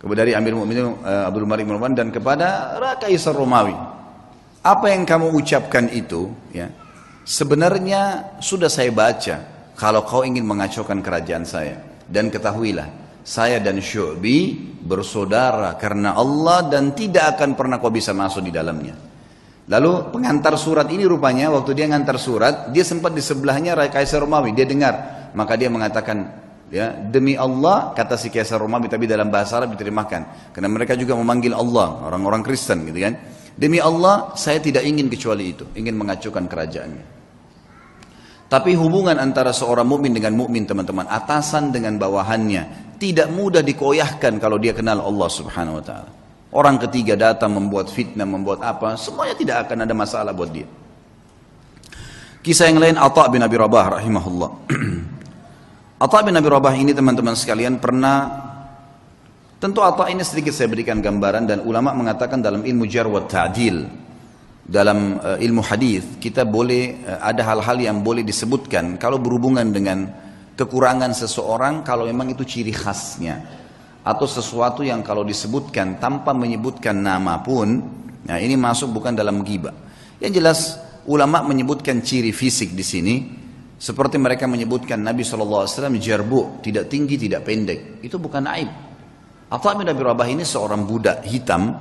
kepada 0.00 0.24
dari 0.24 0.32
Amir 0.32 0.56
Mu'minin 0.56 1.04
uh, 1.04 1.28
Abdul 1.28 1.44
Malik 1.44 1.68
Marwan 1.68 1.92
dan 1.92 2.08
kepada 2.08 2.76
Kaisar 2.96 3.36
Romawi. 3.36 3.76
Apa 4.60 4.92
yang 4.92 5.04
kamu 5.04 5.32
ucapkan 5.36 5.88
itu, 5.92 6.32
ya, 6.52 6.68
sebenarnya 7.24 8.36
sudah 8.40 8.68
saya 8.68 8.92
baca. 8.92 9.36
Kalau 9.76 10.04
kau 10.04 10.20
ingin 10.20 10.44
mengacaukan 10.44 11.00
kerajaan 11.00 11.48
saya, 11.48 11.80
dan 12.04 12.28
ketahuilah, 12.28 12.99
saya 13.24 13.60
dan 13.60 13.78
Syu'bi 13.78 14.56
bersaudara 14.80 15.76
karena 15.76 16.16
Allah 16.16 16.66
dan 16.66 16.96
tidak 16.96 17.36
akan 17.36 17.54
pernah 17.54 17.76
kau 17.76 17.92
bisa 17.92 18.16
masuk 18.16 18.44
di 18.44 18.52
dalamnya. 18.52 18.96
Lalu 19.70 20.10
pengantar 20.10 20.58
surat 20.58 20.90
ini 20.90 21.06
rupanya 21.06 21.46
waktu 21.54 21.78
dia 21.78 21.86
ngantar 21.86 22.18
surat, 22.18 22.74
dia 22.74 22.82
sempat 22.82 23.14
di 23.14 23.22
sebelahnya 23.22 23.78
Raja 23.78 24.02
Kaisar 24.02 24.18
Romawi, 24.26 24.50
dia 24.50 24.66
dengar. 24.66 25.30
Maka 25.30 25.54
dia 25.54 25.70
mengatakan, 25.70 26.26
ya 26.74 26.90
demi 26.90 27.38
Allah 27.38 27.94
kata 27.94 28.18
si 28.18 28.34
Kaisar 28.34 28.58
Romawi 28.58 28.90
tapi 28.90 29.06
dalam 29.06 29.30
bahasa 29.30 29.62
Arab 29.62 29.78
diterjemahkan. 29.78 30.50
Karena 30.50 30.66
mereka 30.66 30.98
juga 30.98 31.14
memanggil 31.14 31.54
Allah, 31.54 32.02
orang-orang 32.02 32.42
Kristen 32.42 32.82
gitu 32.82 32.98
kan. 32.98 33.14
Demi 33.54 33.78
Allah 33.78 34.34
saya 34.34 34.58
tidak 34.58 34.82
ingin 34.82 35.06
kecuali 35.06 35.54
itu, 35.54 35.62
ingin 35.78 35.94
mengacaukan 35.94 36.50
kerajaannya. 36.50 37.04
Tapi 38.50 38.74
hubungan 38.74 39.14
antara 39.22 39.54
seorang 39.54 39.86
mukmin 39.86 40.10
dengan 40.10 40.34
mukmin 40.34 40.66
teman-teman, 40.66 41.06
atasan 41.06 41.70
dengan 41.70 41.94
bawahannya, 41.94 42.89
tidak 43.00 43.32
mudah 43.32 43.64
dikoyahkan 43.64 44.36
kalau 44.36 44.60
dia 44.60 44.76
kenal 44.76 45.00
Allah 45.00 45.28
Subhanahu 45.32 45.80
wa 45.80 45.84
taala. 45.84 46.10
Orang 46.52 46.76
ketiga 46.76 47.16
datang 47.16 47.56
membuat 47.56 47.88
fitnah, 47.88 48.28
membuat 48.28 48.60
apa, 48.60 49.00
semuanya 49.00 49.32
tidak 49.32 49.56
akan 49.66 49.88
ada 49.88 49.94
masalah 49.96 50.36
buat 50.36 50.52
dia. 50.52 50.68
Kisah 52.44 52.68
yang 52.68 52.82
lain 52.82 52.96
Atha 53.00 53.24
bin 53.32 53.40
Abi 53.40 53.56
Rabah 53.56 53.96
rahimahullah. 53.96 54.50
Atha 56.04 56.18
bin 56.26 56.34
Abi 56.36 56.48
Rabah 56.50 56.74
ini 56.76 56.92
teman-teman 56.92 57.32
sekalian 57.32 57.80
pernah 57.80 58.48
Tentu 59.60 59.84
Atha 59.84 60.08
ini 60.08 60.24
sedikit 60.24 60.56
saya 60.56 60.72
berikan 60.72 61.04
gambaran 61.04 61.44
dan 61.44 61.60
ulama 61.68 61.92
mengatakan 61.92 62.40
dalam 62.40 62.64
ilmu 62.64 62.88
jar 62.88 63.04
wa 63.04 63.28
dalam 64.64 65.20
uh, 65.20 65.36
ilmu 65.36 65.60
hadis 65.60 66.16
kita 66.16 66.48
boleh 66.48 67.04
uh, 67.04 67.20
ada 67.20 67.44
hal-hal 67.44 67.76
yang 67.76 68.00
boleh 68.00 68.24
disebutkan 68.24 68.96
kalau 68.96 69.20
berhubungan 69.20 69.68
dengan 69.68 70.08
kekurangan 70.60 71.16
seseorang 71.16 71.80
kalau 71.80 72.04
memang 72.04 72.36
itu 72.36 72.44
ciri 72.44 72.76
khasnya. 72.76 73.40
Atau 74.04 74.28
sesuatu 74.28 74.84
yang 74.84 75.00
kalau 75.00 75.24
disebutkan 75.24 75.96
tanpa 75.96 76.36
menyebutkan 76.36 76.96
nama 77.00 77.40
pun 77.40 77.80
nah 78.20 78.36
ini 78.36 78.52
masuk 78.60 78.92
bukan 78.92 79.16
dalam 79.16 79.40
ghibah. 79.40 79.72
Yang 80.20 80.32
jelas 80.36 80.58
ulama 81.08 81.40
menyebutkan 81.40 82.04
ciri 82.04 82.36
fisik 82.36 82.76
di 82.76 82.84
sini 82.84 83.14
seperti 83.80 84.20
mereka 84.20 84.44
menyebutkan 84.44 85.00
Nabi 85.00 85.24
SAW 85.24 85.64
jarbu 85.96 86.60
tidak 86.60 86.92
tinggi 86.92 87.16
tidak 87.16 87.48
pendek. 87.48 88.04
Itu 88.04 88.20
bukan 88.20 88.44
aib. 88.52 88.70
Atha 89.48 89.72
bin 89.74 89.88
Abi 89.88 90.02
Rabah 90.04 90.28
ini 90.28 90.44
seorang 90.44 90.84
budak 90.84 91.24
hitam 91.24 91.72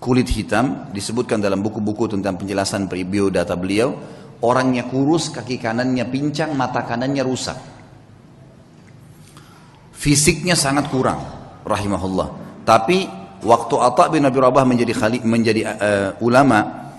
kulit 0.00 0.30
hitam 0.32 0.88
disebutkan 0.94 1.42
dalam 1.42 1.60
buku-buku 1.60 2.08
tentang 2.16 2.40
penjelasan 2.40 2.88
biodata 2.88 3.54
beliau 3.54 3.94
orangnya 4.42 4.86
kurus 4.86 5.30
kaki 5.30 5.58
kanannya 5.58 6.06
pincang 6.06 6.54
mata 6.54 6.86
kanannya 6.86 7.22
rusak 7.22 7.77
fisiknya 9.98 10.54
sangat 10.54 10.86
kurang 10.94 11.18
rahimahullah. 11.66 12.62
Tapi 12.62 13.10
waktu 13.42 13.74
Atta 13.82 14.06
bin 14.14 14.22
Abi 14.22 14.38
Rabah 14.38 14.62
menjadi 14.62 14.94
khali, 14.94 15.18
menjadi 15.26 15.60
uh, 15.66 16.10
ulama 16.22 16.90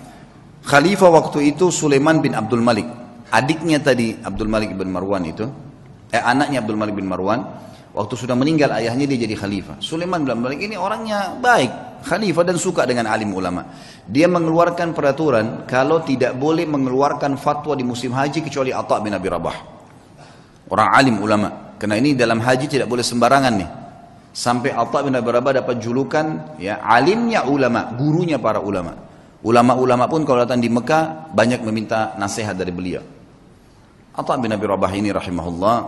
khalifah 0.60 1.08
waktu 1.08 1.56
itu 1.56 1.72
Sulaiman 1.72 2.20
bin 2.20 2.36
Abdul 2.36 2.60
Malik. 2.60 2.84
Adiknya 3.32 3.80
tadi 3.80 4.12
Abdul 4.20 4.50
Malik 4.52 4.76
bin 4.76 4.92
Marwan 4.92 5.24
itu 5.24 5.48
eh 6.10 6.20
anaknya 6.20 6.60
Abdul 6.60 6.76
Malik 6.76 6.98
bin 6.98 7.06
Marwan 7.06 7.40
waktu 7.94 8.14
sudah 8.18 8.34
meninggal 8.34 8.74
ayahnya 8.76 9.08
dia 9.08 9.24
jadi 9.24 9.38
khalifah. 9.38 9.80
Sulaiman 9.80 10.20
bin 10.26 10.36
Abdul 10.36 10.46
Malik 10.52 10.60
ini 10.60 10.76
orangnya 10.76 11.38
baik 11.38 12.04
khalifah 12.04 12.44
dan 12.44 12.58
suka 12.60 12.84
dengan 12.84 13.08
alim 13.08 13.30
ulama. 13.32 13.64
Dia 14.10 14.26
mengeluarkan 14.26 14.92
peraturan 14.92 15.64
kalau 15.70 16.02
tidak 16.02 16.34
boleh 16.34 16.66
mengeluarkan 16.66 17.38
fatwa 17.38 17.78
di 17.78 17.86
musim 17.86 18.10
haji 18.10 18.42
kecuali 18.42 18.74
Atta 18.74 18.98
bin 18.98 19.14
Abi 19.14 19.28
Rabah. 19.30 19.56
Orang 20.70 20.90
alim 20.90 21.18
ulama 21.22 21.69
karena 21.80 21.96
ini 21.96 22.12
dalam 22.12 22.44
haji 22.44 22.68
tidak 22.68 22.92
boleh 22.92 23.00
sembarangan 23.00 23.54
nih. 23.56 23.70
Sampai 24.36 24.70
Atta 24.76 25.00
bin 25.00 25.16
Abi 25.16 25.32
Rabah 25.32 25.64
dapat 25.64 25.80
julukan 25.80 26.54
ya 26.60 26.84
alimnya 26.84 27.48
ulama, 27.48 27.96
gurunya 27.96 28.36
para 28.36 28.60
ulama. 28.60 28.92
Ulama-ulama 29.40 30.04
pun 30.04 30.28
kalau 30.28 30.44
datang 30.44 30.60
di 30.60 30.68
Mekah 30.68 31.32
banyak 31.32 31.64
meminta 31.64 32.12
nasihat 32.20 32.52
dari 32.52 32.68
beliau. 32.68 33.00
Atta 34.12 34.36
bin 34.36 34.52
Abi 34.52 34.68
Rabah 34.68 34.92
ini 34.92 35.08
rahimahullah 35.08 35.78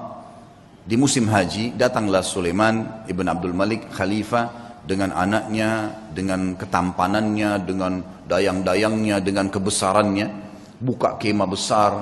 di 0.89 0.97
musim 0.97 1.29
haji 1.29 1.77
datanglah 1.77 2.25
Sulaiman 2.25 3.05
ibn 3.05 3.29
Abdul 3.29 3.53
Malik 3.53 3.93
khalifah 3.93 4.81
dengan 4.89 5.13
anaknya, 5.13 5.93
dengan 6.11 6.57
ketampanannya, 6.57 7.61
dengan 7.63 8.01
dayang-dayangnya, 8.27 9.21
dengan 9.21 9.53
kebesarannya, 9.53 10.27
buka 10.81 11.21
kemah 11.21 11.47
besar, 11.47 11.93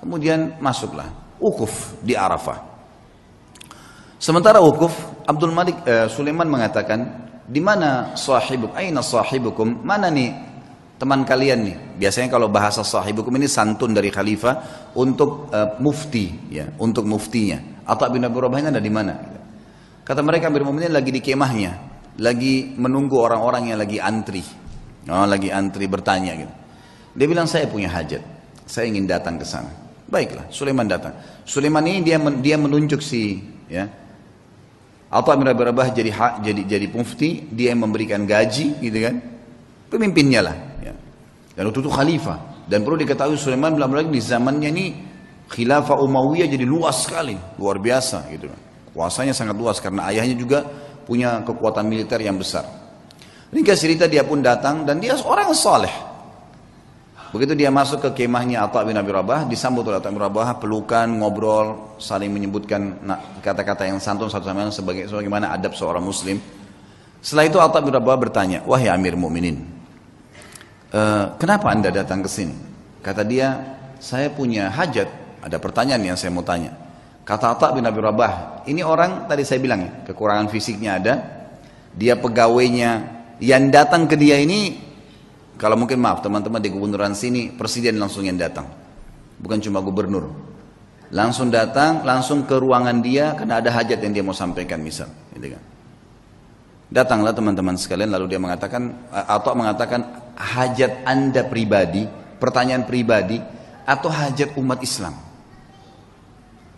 kemudian 0.00 0.58
masuklah 0.58 1.06
ukuf 1.38 1.94
di 2.02 2.18
Arafah. 2.18 2.73
Sementara 4.24 4.56
wukuf, 4.56 4.96
Abdul 5.28 5.52
Malik 5.52 5.84
uh, 5.84 6.08
Sulaiman 6.08 6.48
mengatakan, 6.48 7.28
di 7.44 7.60
mana 7.60 8.16
sahibuk? 8.16 8.72
Aina 8.72 9.04
sahibukum? 9.04 9.84
Mana 9.84 10.08
nih 10.08 10.32
teman 10.96 11.28
kalian 11.28 11.60
nih? 11.60 11.76
Biasanya 12.00 12.32
kalau 12.32 12.48
bahasa 12.48 12.80
sahibukum 12.80 13.28
ini 13.36 13.44
santun 13.52 13.92
dari 13.92 14.08
khalifah 14.08 14.88
untuk 14.96 15.52
uh, 15.52 15.76
mufti, 15.76 16.32
ya, 16.48 16.72
untuk 16.80 17.04
muftinya. 17.04 17.84
Atau 17.84 18.16
bin 18.16 18.24
Abi 18.24 18.40
Rabah 18.40 18.64
ada 18.64 18.80
di 18.80 18.88
mana? 18.88 19.12
Kata 20.08 20.24
mereka 20.24 20.48
Amir 20.48 20.64
Mu'minin 20.64 20.96
lagi 20.96 21.12
di 21.12 21.20
kemahnya, 21.20 21.76
lagi 22.16 22.72
menunggu 22.80 23.20
orang-orang 23.20 23.76
yang 23.76 23.78
lagi 23.84 24.00
antri. 24.00 24.40
Oh, 25.04 25.28
lagi 25.28 25.52
antri 25.52 25.84
bertanya 25.84 26.32
gitu. 26.32 26.54
Dia 27.12 27.26
bilang 27.28 27.44
saya 27.44 27.68
punya 27.68 27.92
hajat, 27.92 28.24
saya 28.64 28.88
ingin 28.88 29.04
datang 29.04 29.36
ke 29.36 29.44
sana. 29.44 29.68
Baiklah, 30.08 30.48
Sulaiman 30.48 30.88
datang. 30.88 31.12
Sulaiman 31.44 31.84
ini 31.84 32.00
dia 32.00 32.16
dia 32.40 32.56
menunjuk 32.56 33.04
si 33.04 33.52
ya 33.68 34.03
atau 35.14 35.30
Amir 35.30 35.54
Abi 35.54 35.62
Rabah 35.62 35.94
jadi 35.94 36.10
hak, 36.10 36.42
jadi 36.42 36.62
jadi 36.66 36.86
mufti, 36.90 37.46
dia 37.54 37.70
yang 37.70 37.86
memberikan 37.86 38.26
gaji, 38.26 38.82
gitu 38.82 38.98
kan? 38.98 39.14
Pemimpinnya 39.86 40.42
lah. 40.42 40.56
Ya. 40.82 40.90
Dan 41.54 41.70
waktu 41.70 41.86
itu 41.86 41.92
khalifah. 41.94 42.66
Dan 42.66 42.82
perlu 42.82 42.98
diketahui 42.98 43.38
Sulaiman 43.38 43.78
belum 43.78 43.94
lagi 43.94 44.10
di 44.10 44.18
zamannya 44.18 44.68
ini 44.74 44.86
khilafah 45.46 46.02
Umayyah 46.02 46.50
jadi 46.50 46.66
luas 46.66 47.06
sekali, 47.06 47.38
luar 47.62 47.78
biasa 47.78 48.26
gitu 48.34 48.50
kan. 48.50 48.60
Kuasanya 48.90 49.30
sangat 49.30 49.54
luas 49.54 49.78
karena 49.78 50.10
ayahnya 50.10 50.34
juga 50.34 50.66
punya 51.06 51.46
kekuatan 51.46 51.86
militer 51.86 52.18
yang 52.18 52.34
besar. 52.34 52.66
Ini 53.54 53.62
cerita 53.78 54.10
dia 54.10 54.26
pun 54.26 54.42
datang 54.42 54.82
dan 54.82 54.98
dia 54.98 55.14
seorang 55.14 55.54
saleh. 55.54 55.94
Begitu 57.34 57.58
dia 57.58 57.66
masuk 57.66 57.98
ke 57.98 58.22
kemahnya 58.22 58.62
Atta 58.62 58.86
bin 58.86 58.94
Abi 58.94 59.10
Rabah, 59.10 59.50
disambut 59.50 59.82
oleh 59.90 59.98
Atta 59.98 60.06
bin 60.06 60.22
Rabah, 60.22 60.54
pelukan, 60.62 61.10
ngobrol, 61.10 61.98
saling 61.98 62.30
menyebutkan 62.30 62.94
kata-kata 63.42 63.90
yang 63.90 63.98
santun 63.98 64.30
satu 64.30 64.46
sama 64.46 64.62
lain 64.62 64.70
sebagai 64.70 65.10
sebagaimana 65.10 65.50
adab 65.50 65.74
seorang 65.74 65.98
muslim. 65.98 66.38
Setelah 67.18 67.50
itu 67.50 67.58
Atta 67.58 67.82
bin 67.82 67.90
Rabah 67.90 68.14
bertanya, 68.22 68.62
"Wahai 68.62 68.86
Amir 68.86 69.18
Mukminin, 69.18 69.66
uh, 70.94 71.34
kenapa 71.34 71.74
Anda 71.74 71.90
datang 71.90 72.22
ke 72.22 72.30
sini?" 72.30 72.54
Kata 73.02 73.26
dia, 73.26 73.58
"Saya 73.98 74.30
punya 74.30 74.70
hajat, 74.70 75.10
ada 75.42 75.58
pertanyaan 75.58 76.14
yang 76.14 76.14
saya 76.14 76.30
mau 76.30 76.46
tanya." 76.46 76.70
Kata 77.26 77.50
Atta 77.50 77.74
bin 77.74 77.82
Abi 77.82 77.98
Rabah, 77.98 78.62
ini 78.70 78.86
orang 78.86 79.26
tadi 79.26 79.42
saya 79.42 79.58
bilang 79.58 79.82
ya, 79.82 79.90
kekurangan 80.06 80.46
fisiknya 80.54 81.02
ada, 81.02 81.14
dia 81.98 82.14
pegawainya 82.14 82.90
yang 83.42 83.74
datang 83.74 84.06
ke 84.06 84.14
dia 84.14 84.38
ini 84.38 84.93
kalau 85.54 85.78
mungkin 85.78 86.02
maaf 86.02 86.20
teman-teman 86.20 86.58
di 86.58 86.70
gubernuran 86.70 87.14
sini 87.14 87.54
presiden 87.54 87.98
langsung 88.02 88.26
yang 88.26 88.34
datang. 88.34 88.66
Bukan 89.38 89.62
cuma 89.62 89.78
gubernur. 89.78 90.30
Langsung 91.14 91.46
datang, 91.46 92.02
langsung 92.02 92.42
ke 92.42 92.58
ruangan 92.58 92.98
dia 92.98 93.38
karena 93.38 93.62
ada 93.62 93.70
hajat 93.70 94.02
yang 94.02 94.12
dia 94.14 94.24
mau 94.26 94.34
sampaikan 94.34 94.82
misal. 94.82 95.06
Gitu 95.30 95.54
kan. 95.54 95.62
Datanglah 96.90 97.30
teman-teman 97.34 97.78
sekalian 97.78 98.10
lalu 98.10 98.34
dia 98.34 98.40
mengatakan 98.42 98.94
atau 99.10 99.54
mengatakan 99.54 100.00
hajat 100.34 101.06
anda 101.06 101.46
pribadi, 101.46 102.06
pertanyaan 102.42 102.82
pribadi 102.82 103.38
atau 103.86 104.10
hajat 104.10 104.58
umat 104.58 104.82
Islam. 104.82 105.14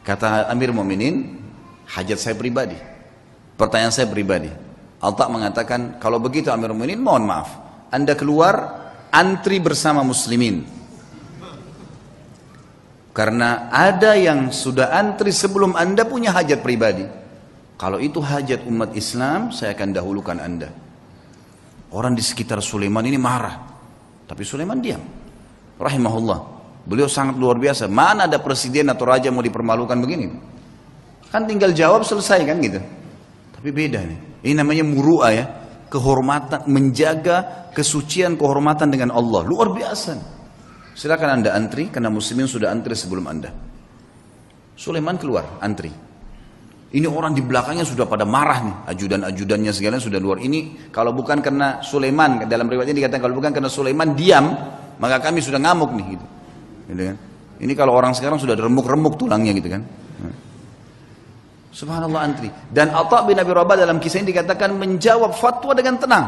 Kata 0.04 0.46
Amir 0.52 0.70
Mu'minin, 0.70 1.42
hajat 1.90 2.20
saya 2.20 2.34
pribadi. 2.38 2.78
Pertanyaan 3.56 3.90
saya 3.90 4.06
pribadi. 4.06 4.52
Alta 5.02 5.26
mengatakan, 5.26 5.98
kalau 5.98 6.22
begitu 6.22 6.52
Amir 6.52 6.70
Mu'minin 6.70 7.00
mohon 7.02 7.26
maaf. 7.26 7.65
Anda 7.96 8.12
keluar 8.12 8.54
antri 9.08 9.56
bersama 9.56 10.04
muslimin. 10.04 10.68
Karena 13.16 13.72
ada 13.72 14.12
yang 14.12 14.52
sudah 14.52 14.92
antri 14.92 15.32
sebelum 15.32 15.72
Anda 15.72 16.04
punya 16.04 16.36
hajat 16.36 16.60
pribadi. 16.60 17.08
Kalau 17.80 17.96
itu 17.96 18.20
hajat 18.20 18.68
umat 18.68 18.92
Islam, 18.92 19.48
saya 19.48 19.72
akan 19.72 19.96
dahulukan 19.96 20.36
Anda. 20.36 20.68
Orang 21.88 22.12
di 22.12 22.20
sekitar 22.20 22.60
Sulaiman 22.60 23.08
ini 23.08 23.16
marah. 23.16 23.56
Tapi 24.28 24.44
Sulaiman 24.44 24.76
diam. 24.84 25.00
Rahimahullah. 25.80 26.52
Beliau 26.84 27.08
sangat 27.08 27.40
luar 27.40 27.56
biasa. 27.56 27.88
Mana 27.88 28.28
ada 28.28 28.36
presiden 28.36 28.92
atau 28.92 29.08
raja 29.08 29.32
mau 29.32 29.40
dipermalukan 29.40 29.96
begini? 29.96 30.36
Kan 31.32 31.48
tinggal 31.48 31.72
jawab 31.72 32.04
selesai 32.04 32.44
kan 32.44 32.60
gitu. 32.60 32.84
Tapi 33.56 33.68
beda 33.72 34.04
nih. 34.04 34.20
Ini 34.44 34.54
namanya 34.60 34.84
muru'ah 34.84 35.32
ya 35.32 35.65
kehormatan, 35.88 36.66
menjaga 36.66 37.70
kesucian 37.72 38.34
kehormatan 38.34 38.90
dengan 38.90 39.14
Allah. 39.14 39.42
Luar 39.46 39.70
biasa. 39.72 40.12
Silakan 40.96 41.42
anda 41.42 41.52
antri, 41.52 41.92
karena 41.92 42.08
muslimin 42.08 42.48
sudah 42.48 42.72
antri 42.72 42.96
sebelum 42.96 43.28
anda. 43.28 43.52
Sulaiman 44.76 45.20
keluar, 45.20 45.60
antri. 45.60 45.92
Ini 46.86 47.04
orang 47.10 47.34
di 47.36 47.42
belakangnya 47.42 47.84
sudah 47.84 48.08
pada 48.08 48.24
marah 48.24 48.62
nih, 48.62 48.76
ajudan-ajudannya 48.94 49.72
segala 49.74 50.00
sudah 50.00 50.16
luar. 50.16 50.38
Ini 50.40 50.88
kalau 50.94 51.12
bukan 51.12 51.42
karena 51.42 51.82
Sulaiman, 51.84 52.46
dalam 52.46 52.70
riwayat 52.70 52.88
ini 52.94 53.04
dikatakan 53.04 53.26
kalau 53.26 53.36
bukan 53.36 53.52
karena 53.52 53.68
Sulaiman 53.68 54.16
diam, 54.16 54.46
maka 54.96 55.20
kami 55.20 55.44
sudah 55.44 55.60
ngamuk 55.60 55.92
nih 55.92 56.06
gitu. 56.16 56.26
gitu 56.94 57.02
kan? 57.12 57.16
Ini 57.56 57.72
kalau 57.76 57.92
orang 57.96 58.14
sekarang 58.16 58.38
sudah 58.40 58.56
remuk-remuk 58.56 59.18
tulangnya 59.20 59.52
gitu 59.52 59.68
kan. 59.68 59.82
Subhanallah 61.72 62.20
antri. 62.22 62.48
Dan 62.72 62.90
Atta 62.90 63.26
bin 63.26 63.36
Abi 63.36 63.52
Rabah 63.52 63.76
dalam 63.76 64.00
kisah 64.00 64.22
ini 64.22 64.32
dikatakan 64.32 64.74
menjawab 64.74 65.34
fatwa 65.36 65.72
dengan 65.76 66.00
tenang. 66.00 66.26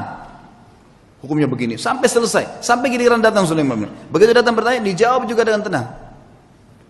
Hukumnya 1.19 1.51
begini. 1.51 1.75
Sampai 1.75 2.07
selesai. 2.07 2.63
Sampai 2.63 2.95
giliran 2.95 3.19
datang 3.19 3.43
Sulaiman. 3.43 3.91
Begitu 4.13 4.31
datang 4.31 4.55
bertanya, 4.55 4.79
dijawab 4.85 5.27
juga 5.27 5.43
dengan 5.43 5.63
tenang. 5.67 5.87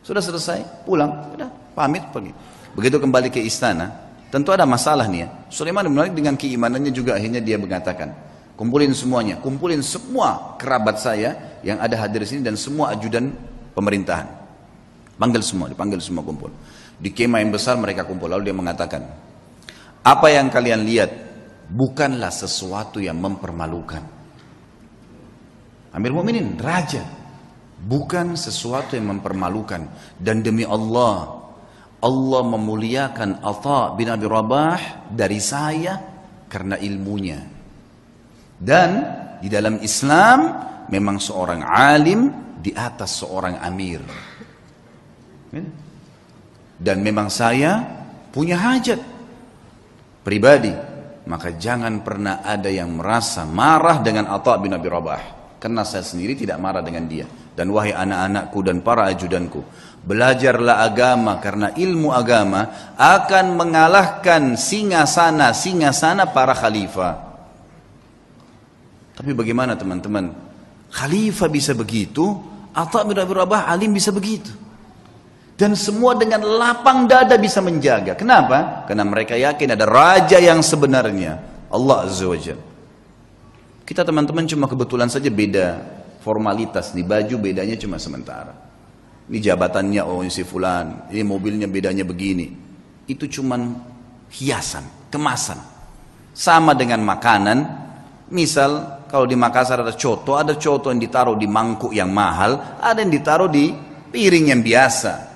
Sudah 0.04 0.20
selesai, 0.20 0.84
pulang. 0.84 1.32
Sudah, 1.32 1.48
pamit, 1.72 2.04
pergi. 2.12 2.32
Begitu 2.76 2.96
kembali 3.00 3.32
ke 3.32 3.40
istana, 3.40 3.90
tentu 4.28 4.52
ada 4.52 4.68
masalah 4.68 5.08
nih 5.08 5.24
ya. 5.24 5.28
Sulaiman 5.48 5.88
bin 5.88 6.12
dengan 6.14 6.34
keimanannya 6.37 6.92
juga 6.92 7.16
akhirnya 7.16 7.40
dia 7.40 7.56
mengatakan, 7.56 8.12
kumpulin 8.54 8.92
semuanya, 8.92 9.40
kumpulin 9.40 9.80
semua 9.80 10.56
kerabat 10.61 11.00
saya 11.00 11.58
yang 11.64 11.80
ada 11.80 11.96
hadir 11.96 12.22
di 12.22 12.28
sini 12.28 12.40
dan 12.44 12.54
semua 12.54 12.92
ajudan 12.92 13.32
pemerintahan. 13.72 14.28
Panggil 15.18 15.42
semua, 15.42 15.66
dipanggil 15.66 15.98
semua 15.98 16.22
kumpul. 16.22 16.54
Di 16.98 17.14
kemah 17.14 17.38
yang 17.38 17.54
besar 17.54 17.78
mereka 17.78 18.02
kumpul. 18.02 18.26
Lalu 18.26 18.50
dia 18.50 18.56
mengatakan, 18.58 19.02
apa 20.02 20.26
yang 20.30 20.50
kalian 20.50 20.82
lihat 20.82 21.11
bukanlah 21.70 22.34
sesuatu 22.34 22.98
yang 22.98 23.22
mempermalukan. 23.22 24.02
Amir 25.94 26.12
Mu'minin, 26.12 26.58
raja. 26.58 27.06
Bukan 27.78 28.34
sesuatu 28.34 28.98
yang 28.98 29.14
mempermalukan. 29.14 29.87
Dan 30.18 30.42
demi 30.42 30.66
Allah, 30.66 31.38
Allah 32.02 32.42
memuliakan 32.42 33.42
Atha 33.42 33.94
bin 33.94 34.11
Abi 34.11 34.26
Rabah 34.26 35.11
dari 35.14 35.38
saya 35.38 35.98
karena 36.50 36.74
ilmunya. 36.78 37.38
Dan 38.58 38.90
di 39.38 39.46
dalam 39.46 39.78
Islam 39.78 40.38
memang 40.90 41.22
seorang 41.22 41.62
alim 41.62 42.20
di 42.58 42.74
atas 42.74 43.22
seorang 43.22 43.62
amir. 43.62 44.02
Dan 46.78 47.02
memang 47.02 47.26
saya 47.26 47.82
punya 48.30 48.54
hajat 48.54 49.02
pribadi. 50.22 50.70
Maka 51.28 51.52
jangan 51.60 52.00
pernah 52.00 52.40
ada 52.40 52.72
yang 52.72 52.96
merasa 52.96 53.44
marah 53.44 54.00
dengan 54.00 54.32
Atta 54.32 54.56
bin 54.56 54.72
Abi 54.72 54.88
Rabah. 54.88 55.22
Karena 55.60 55.82
saya 55.84 56.06
sendiri 56.06 56.38
tidak 56.38 56.56
marah 56.56 56.80
dengan 56.80 57.04
dia. 57.04 57.26
Dan 57.52 57.74
wahai 57.74 57.92
anak-anakku 57.92 58.58
dan 58.64 58.80
para 58.80 59.10
ajudanku. 59.10 59.60
Belajarlah 59.98 60.86
agama 60.86 61.36
karena 61.42 61.74
ilmu 61.74 62.14
agama 62.14 62.94
akan 62.96 63.58
mengalahkan 63.58 64.54
singa 64.56 65.04
sana, 65.04 65.52
singa 65.52 65.90
sana 65.92 66.30
para 66.30 66.54
khalifah. 66.54 67.28
Tapi 69.18 69.34
bagaimana 69.34 69.74
teman-teman? 69.74 70.30
Khalifah 70.94 71.50
bisa 71.50 71.74
begitu, 71.74 72.38
Atta 72.70 73.02
bin 73.02 73.18
Abi 73.18 73.34
Rabah 73.34 73.66
alim 73.66 73.90
bisa 73.90 74.14
begitu. 74.14 74.54
Dan 75.58 75.74
semua 75.74 76.14
dengan 76.14 76.38
lapang 76.46 77.10
dada 77.10 77.34
bisa 77.34 77.58
menjaga. 77.58 78.14
Kenapa? 78.14 78.86
Karena 78.86 79.02
mereka 79.02 79.34
yakin 79.34 79.74
ada 79.74 79.90
raja 79.90 80.38
yang 80.38 80.62
sebenarnya. 80.62 81.66
Allah 81.66 82.06
Azza 82.06 82.30
wa. 82.30 82.38
Kita 83.82 84.06
teman-teman 84.06 84.46
cuma 84.46 84.70
kebetulan 84.70 85.10
saja 85.10 85.26
beda 85.26 85.82
formalitas. 86.22 86.94
Di 86.94 87.02
baju 87.02 87.42
bedanya 87.42 87.74
cuma 87.74 87.98
sementara. 87.98 88.54
Ini 89.26 89.38
jabatannya 89.42 90.06
oh 90.06 90.22
ini 90.22 90.30
si 90.30 90.46
fulan. 90.46 91.10
Ini 91.10 91.26
mobilnya 91.26 91.66
bedanya 91.66 92.06
begini. 92.06 92.54
Itu 93.10 93.26
cuma 93.26 93.58
hiasan, 94.30 95.10
kemasan. 95.10 95.58
Sama 96.38 96.78
dengan 96.78 97.02
makanan. 97.02 97.58
Misal 98.30 99.02
kalau 99.10 99.26
di 99.26 99.34
Makassar 99.34 99.82
ada 99.82 99.96
coto, 99.96 100.38
ada 100.38 100.54
coto 100.54 100.92
yang 100.94 101.02
ditaruh 101.02 101.34
di 101.34 101.48
mangkuk 101.50 101.90
yang 101.96 102.12
mahal, 102.12 102.78
ada 102.78 103.00
yang 103.00 103.10
ditaruh 103.10 103.50
di 103.50 103.72
piring 104.12 104.52
yang 104.54 104.62
biasa. 104.62 105.27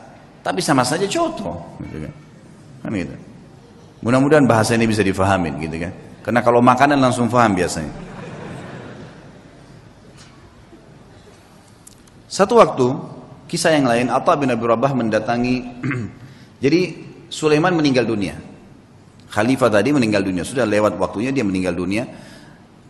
Tapi 0.42 0.58
sama 0.58 0.82
saja 0.82 1.06
contoh. 1.06 1.54
Gitu 1.86 2.02
kan. 2.02 2.12
kan 2.82 2.90
gitu. 2.90 3.14
Mudah-mudahan 4.02 4.44
bahasa 4.50 4.74
ini 4.74 4.90
bisa 4.90 5.06
difahami 5.06 5.54
gitu 5.62 5.78
kan. 5.78 5.92
Karena 6.26 6.40
kalau 6.42 6.58
makanan 6.58 6.98
langsung 6.98 7.30
faham 7.30 7.54
biasanya. 7.54 7.94
Satu 12.26 12.58
waktu, 12.58 12.86
kisah 13.46 13.76
yang 13.76 13.86
lain, 13.86 14.08
Atta 14.08 14.34
bin 14.40 14.50
Abi 14.50 14.64
Rabah 14.64 14.96
mendatangi, 14.96 15.56
jadi 16.64 16.80
Sulaiman 17.28 17.76
meninggal 17.76 18.08
dunia. 18.08 18.40
Khalifah 19.28 19.68
tadi 19.68 19.92
meninggal 19.92 20.24
dunia, 20.24 20.40
sudah 20.40 20.64
lewat 20.64 20.96
waktunya 20.96 21.28
dia 21.28 21.44
meninggal 21.44 21.76
dunia. 21.76 22.08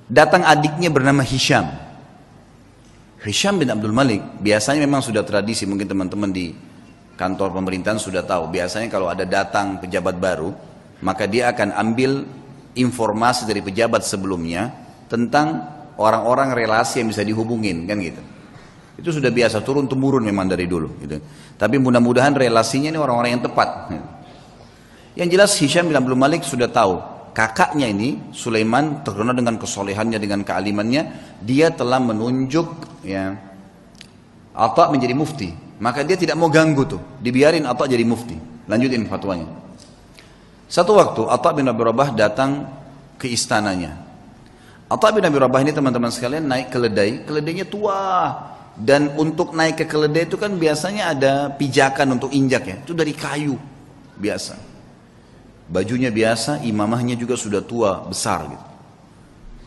Datang 0.07 0.47
adiknya 0.47 0.95
bernama 0.95 1.27
Hisham. 1.27 1.67
Hisham 3.23 3.59
bin 3.59 3.71
Abdul 3.71 3.95
Malik, 3.95 4.23
biasanya 4.43 4.83
memang 4.83 5.03
sudah 5.03 5.27
tradisi, 5.27 5.67
mungkin 5.67 5.87
teman-teman 5.91 6.31
di 6.31 6.55
kantor 7.23 7.55
pemerintahan 7.55 8.03
sudah 8.03 8.27
tahu. 8.27 8.51
Biasanya 8.51 8.91
kalau 8.91 9.07
ada 9.07 9.23
datang 9.23 9.79
pejabat 9.79 10.19
baru, 10.19 10.51
maka 11.07 11.31
dia 11.31 11.55
akan 11.55 11.71
ambil 11.79 12.27
informasi 12.75 13.47
dari 13.47 13.63
pejabat 13.63 14.03
sebelumnya 14.03 14.75
tentang 15.07 15.63
orang-orang 16.03 16.51
relasi 16.51 16.99
yang 16.99 17.15
bisa 17.15 17.23
dihubungin, 17.23 17.87
kan 17.87 18.03
gitu. 18.03 18.19
Itu 18.99 19.15
sudah 19.15 19.31
biasa 19.31 19.63
turun 19.63 19.87
temurun 19.87 20.27
memang 20.27 20.51
dari 20.51 20.67
dulu. 20.67 20.99
Gitu. 20.99 21.23
Tapi 21.55 21.79
mudah-mudahan 21.79 22.35
relasinya 22.35 22.91
ini 22.91 22.99
orang-orang 22.99 23.39
yang 23.39 23.45
tepat. 23.47 23.69
Yang 25.15 25.29
jelas 25.31 25.51
Hisham 25.63 25.87
bin 25.87 25.97
Abdul 25.97 26.19
Malik 26.19 26.43
sudah 26.43 26.67
tahu 26.67 26.99
kakaknya 27.37 27.89
ini 27.89 28.33
Sulaiman 28.33 29.05
terkenal 29.05 29.33
dengan 29.37 29.57
kesolehannya 29.57 30.21
dengan 30.21 30.41
kealimannya 30.45 31.03
dia 31.41 31.73
telah 31.73 32.01
menunjuk 32.01 32.69
ya 33.05 33.37
Atta 34.53 34.93
menjadi 34.93 35.17
mufti 35.17 35.49
maka 35.83 36.07
dia 36.07 36.15
tidak 36.15 36.39
mau 36.39 36.47
ganggu 36.47 36.87
tuh. 36.87 37.03
Dibiarin 37.19 37.67
Atta 37.67 37.91
jadi 37.91 38.07
mufti. 38.07 38.39
Lanjutin 38.71 39.03
fatwanya. 39.11 39.51
Satu 40.71 40.95
waktu 40.95 41.27
Atta 41.27 41.51
bin 41.51 41.67
Abi 41.67 41.83
Rabah 41.83 42.15
datang 42.15 42.71
ke 43.19 43.27
istananya. 43.27 43.99
Atta 44.87 45.11
bin 45.11 45.27
Abi 45.27 45.43
Rabah 45.43 45.59
ini 45.59 45.75
teman-teman 45.75 46.15
sekalian 46.15 46.47
naik 46.47 46.71
keledai 46.71 47.27
keledainya 47.27 47.67
tua. 47.67 47.99
Dan 48.73 49.13
untuk 49.21 49.53
naik 49.53 49.83
ke 49.83 49.85
keledai 49.85 50.25
itu 50.25 50.39
kan 50.41 50.55
biasanya 50.55 51.13
ada 51.13 51.51
pijakan 51.51 52.15
untuk 52.15 52.31
injak 52.31 52.63
ya. 52.63 52.77
Itu 52.79 52.95
dari 52.95 53.13
kayu. 53.13 53.59
Biasa. 54.17 54.55
Bajunya 55.69 56.09
biasa, 56.09 56.63
imamahnya 56.65 57.19
juga 57.19 57.37
sudah 57.37 57.61
tua, 57.61 58.07
besar 58.07 58.49
gitu. 58.49 58.67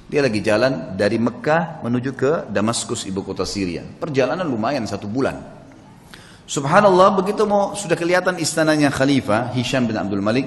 Dia 0.06 0.21
lagi 0.21 0.38
jalan 0.41 0.93
dari 0.93 1.17
Mekah 1.17 1.82
menuju 1.82 2.12
ke 2.13 2.32
Damaskus, 2.49 3.10
ibu 3.10 3.25
kota 3.25 3.41
Syria. 3.41 3.82
Perjalanan 3.82 4.45
lumayan 4.45 4.86
satu 4.86 5.10
bulan. 5.10 5.55
Subhanallah, 6.46 7.18
begitu 7.18 7.42
mau 7.50 7.74
sudah 7.74 7.98
kelihatan 7.98 8.38
istananya 8.38 8.94
Khalifah 8.94 9.50
Hisham 9.58 9.90
bin 9.90 9.98
Abdul 9.98 10.22
Malik, 10.22 10.46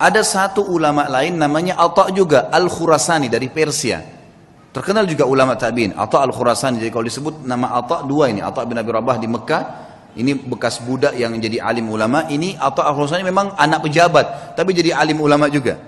ada 0.00 0.24
satu 0.24 0.64
ulama 0.64 1.04
lain 1.04 1.36
namanya 1.36 1.76
Atta 1.76 2.08
juga 2.16 2.48
Al-Khurasani 2.48 3.28
dari 3.28 3.52
Persia. 3.52 4.00
Terkenal 4.72 5.04
juga 5.04 5.28
ulama 5.28 5.52
tabi'in, 5.52 5.92
Atta 5.92 6.24
Al-Khurasani. 6.24 6.80
Jadi 6.80 6.88
kalau 6.88 7.04
disebut 7.04 7.44
nama 7.44 7.76
Atta 7.76 8.04
dua 8.08 8.32
ini, 8.32 8.40
Atta 8.40 8.64
bin 8.64 8.80
Abi 8.80 8.88
Rabah 8.88 9.16
di 9.20 9.28
Mekah 9.28 9.62
ini 10.18 10.34
bekas 10.34 10.82
budak 10.82 11.14
yang 11.14 11.36
jadi 11.38 11.62
alim 11.62 11.86
ulama, 11.92 12.26
ini 12.26 12.58
atau 12.58 12.82
al 12.82 12.96
memang 13.22 13.54
anak 13.54 13.86
pejabat, 13.86 14.56
tapi 14.58 14.74
jadi 14.74 14.96
alim 14.96 15.22
ulama 15.22 15.46
juga. 15.46 15.78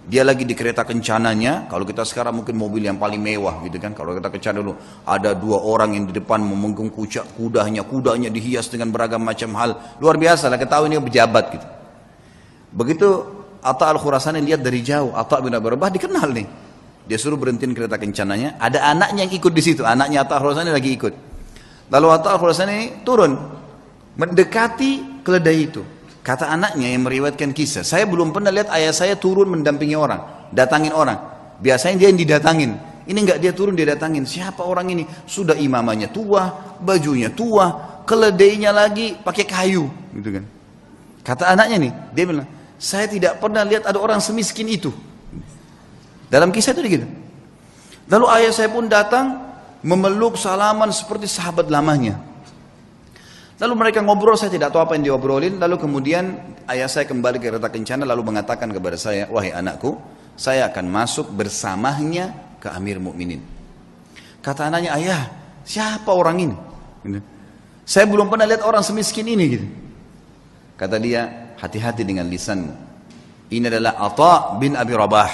Dia 0.00 0.24
lagi 0.24 0.48
di 0.48 0.56
kereta 0.56 0.82
kencananya, 0.88 1.68
kalau 1.68 1.84
kita 1.84 2.08
sekarang 2.08 2.40
mungkin 2.40 2.56
mobil 2.56 2.82
yang 2.88 2.96
paling 2.96 3.20
mewah 3.20 3.60
gitu 3.68 3.76
kan. 3.76 3.92
Kalau 3.92 4.16
kita 4.16 4.32
kencana 4.32 4.56
dulu, 4.64 4.74
ada 5.04 5.36
dua 5.36 5.60
orang 5.60 5.92
yang 5.92 6.04
di 6.08 6.16
depan 6.16 6.40
memenggung 6.40 6.88
kucak 6.88 7.36
kudanya, 7.36 7.84
kudanya 7.84 8.32
dihias 8.32 8.72
dengan 8.72 8.88
beragam 8.90 9.20
macam 9.20 9.52
hal. 9.60 9.76
Luar 10.00 10.16
biasa 10.16 10.48
lah, 10.48 10.56
ketahui 10.56 10.88
ini 10.88 10.96
pejabat 11.04 11.44
gitu. 11.52 11.66
Begitu 12.72 13.08
Atta 13.60 13.92
al-Khurasani 13.92 14.40
lihat 14.40 14.64
dari 14.64 14.80
jauh, 14.80 15.12
Atta 15.12 15.36
bin 15.44 15.52
Abi 15.52 15.68
Rabah 15.68 15.92
dikenal 15.92 16.28
nih. 16.32 16.46
Dia 17.04 17.18
suruh 17.20 17.36
berhentiin 17.36 17.76
kereta 17.76 18.00
kencananya, 18.00 18.56
ada 18.56 18.86
anaknya 18.88 19.28
yang 19.28 19.34
ikut 19.36 19.52
di 19.52 19.62
situ, 19.62 19.84
anaknya 19.84 20.24
Atta 20.24 20.40
al-Khurasani 20.40 20.72
lagi 20.72 20.90
ikut. 20.96 21.14
Lalu 21.92 22.06
Atta 22.08 22.34
al-Khurasani 22.34 23.04
turun 23.04 23.36
mendekati 24.16 25.22
keledai 25.22 25.58
itu. 25.60 25.82
Kata 26.30 26.46
anaknya 26.46 26.94
yang 26.94 27.02
meriwayatkan 27.10 27.50
kisah, 27.50 27.82
saya 27.82 28.06
belum 28.06 28.30
pernah 28.30 28.54
lihat 28.54 28.70
ayah 28.70 28.94
saya 28.94 29.18
turun 29.18 29.50
mendampingi 29.50 29.98
orang, 29.98 30.46
datangin 30.54 30.94
orang. 30.94 31.18
Biasanya 31.58 31.98
dia 31.98 32.06
yang 32.14 32.22
didatangin. 32.22 32.70
Ini 33.10 33.18
enggak 33.18 33.42
dia 33.42 33.50
turun 33.50 33.74
dia 33.74 33.82
datangin. 33.90 34.22
Siapa 34.22 34.62
orang 34.62 34.94
ini? 34.94 35.02
Sudah 35.26 35.58
imamanya 35.58 36.06
tua, 36.06 36.78
bajunya 36.78 37.34
tua, 37.34 37.98
keledainya 38.06 38.70
lagi 38.70 39.18
pakai 39.18 39.42
kayu, 39.42 39.90
gitu 40.14 40.38
kan. 40.38 40.46
Kata 41.26 41.50
anaknya 41.50 41.90
nih, 41.90 41.92
dia 42.14 42.22
bilang, 42.30 42.46
saya 42.78 43.10
tidak 43.10 43.42
pernah 43.42 43.66
lihat 43.66 43.90
ada 43.90 43.98
orang 43.98 44.22
semiskin 44.22 44.70
itu. 44.70 44.94
Dalam 46.30 46.54
kisah 46.54 46.78
itu 46.78 47.02
gitu. 47.02 47.06
Lalu 48.06 48.26
ayah 48.38 48.54
saya 48.54 48.70
pun 48.70 48.86
datang, 48.86 49.50
memeluk 49.82 50.38
salaman 50.38 50.94
seperti 50.94 51.26
sahabat 51.26 51.66
lamanya. 51.66 52.22
Lalu 53.60 53.74
mereka 53.76 54.00
ngobrol, 54.00 54.40
saya 54.40 54.48
tidak 54.48 54.72
tahu 54.72 54.80
apa 54.80 54.96
yang 54.96 55.12
diobrolin. 55.12 55.60
Lalu 55.60 55.76
kemudian 55.76 56.56
ayah 56.64 56.88
saya 56.88 57.04
kembali 57.04 57.36
ke 57.36 57.52
kereta 57.52 57.68
kencana 57.68 58.08
lalu 58.08 58.32
mengatakan 58.32 58.72
kepada 58.72 58.96
saya, 58.96 59.28
wahai 59.28 59.52
anakku, 59.52 60.00
saya 60.32 60.72
akan 60.72 60.88
masuk 60.88 61.28
bersamanya 61.28 62.32
ke 62.56 62.72
Amir 62.72 62.96
Mukminin. 62.96 63.44
Kata 64.40 64.72
anaknya, 64.72 64.96
ayah, 64.96 65.22
siapa 65.68 66.08
orang 66.08 66.36
ini? 66.40 66.56
Gitu. 67.04 67.20
Saya 67.84 68.08
belum 68.08 68.32
pernah 68.32 68.48
lihat 68.48 68.64
orang 68.64 68.80
semiskin 68.80 69.28
ini. 69.28 69.44
Gitu. 69.44 69.66
Kata 70.80 70.96
dia, 70.96 71.52
hati-hati 71.60 72.00
dengan 72.08 72.24
lisanmu. 72.32 72.72
Ini 73.52 73.68
adalah 73.68 74.00
Atta 74.00 74.56
bin 74.56 74.72
Abi 74.72 74.96
Rabah. 74.96 75.32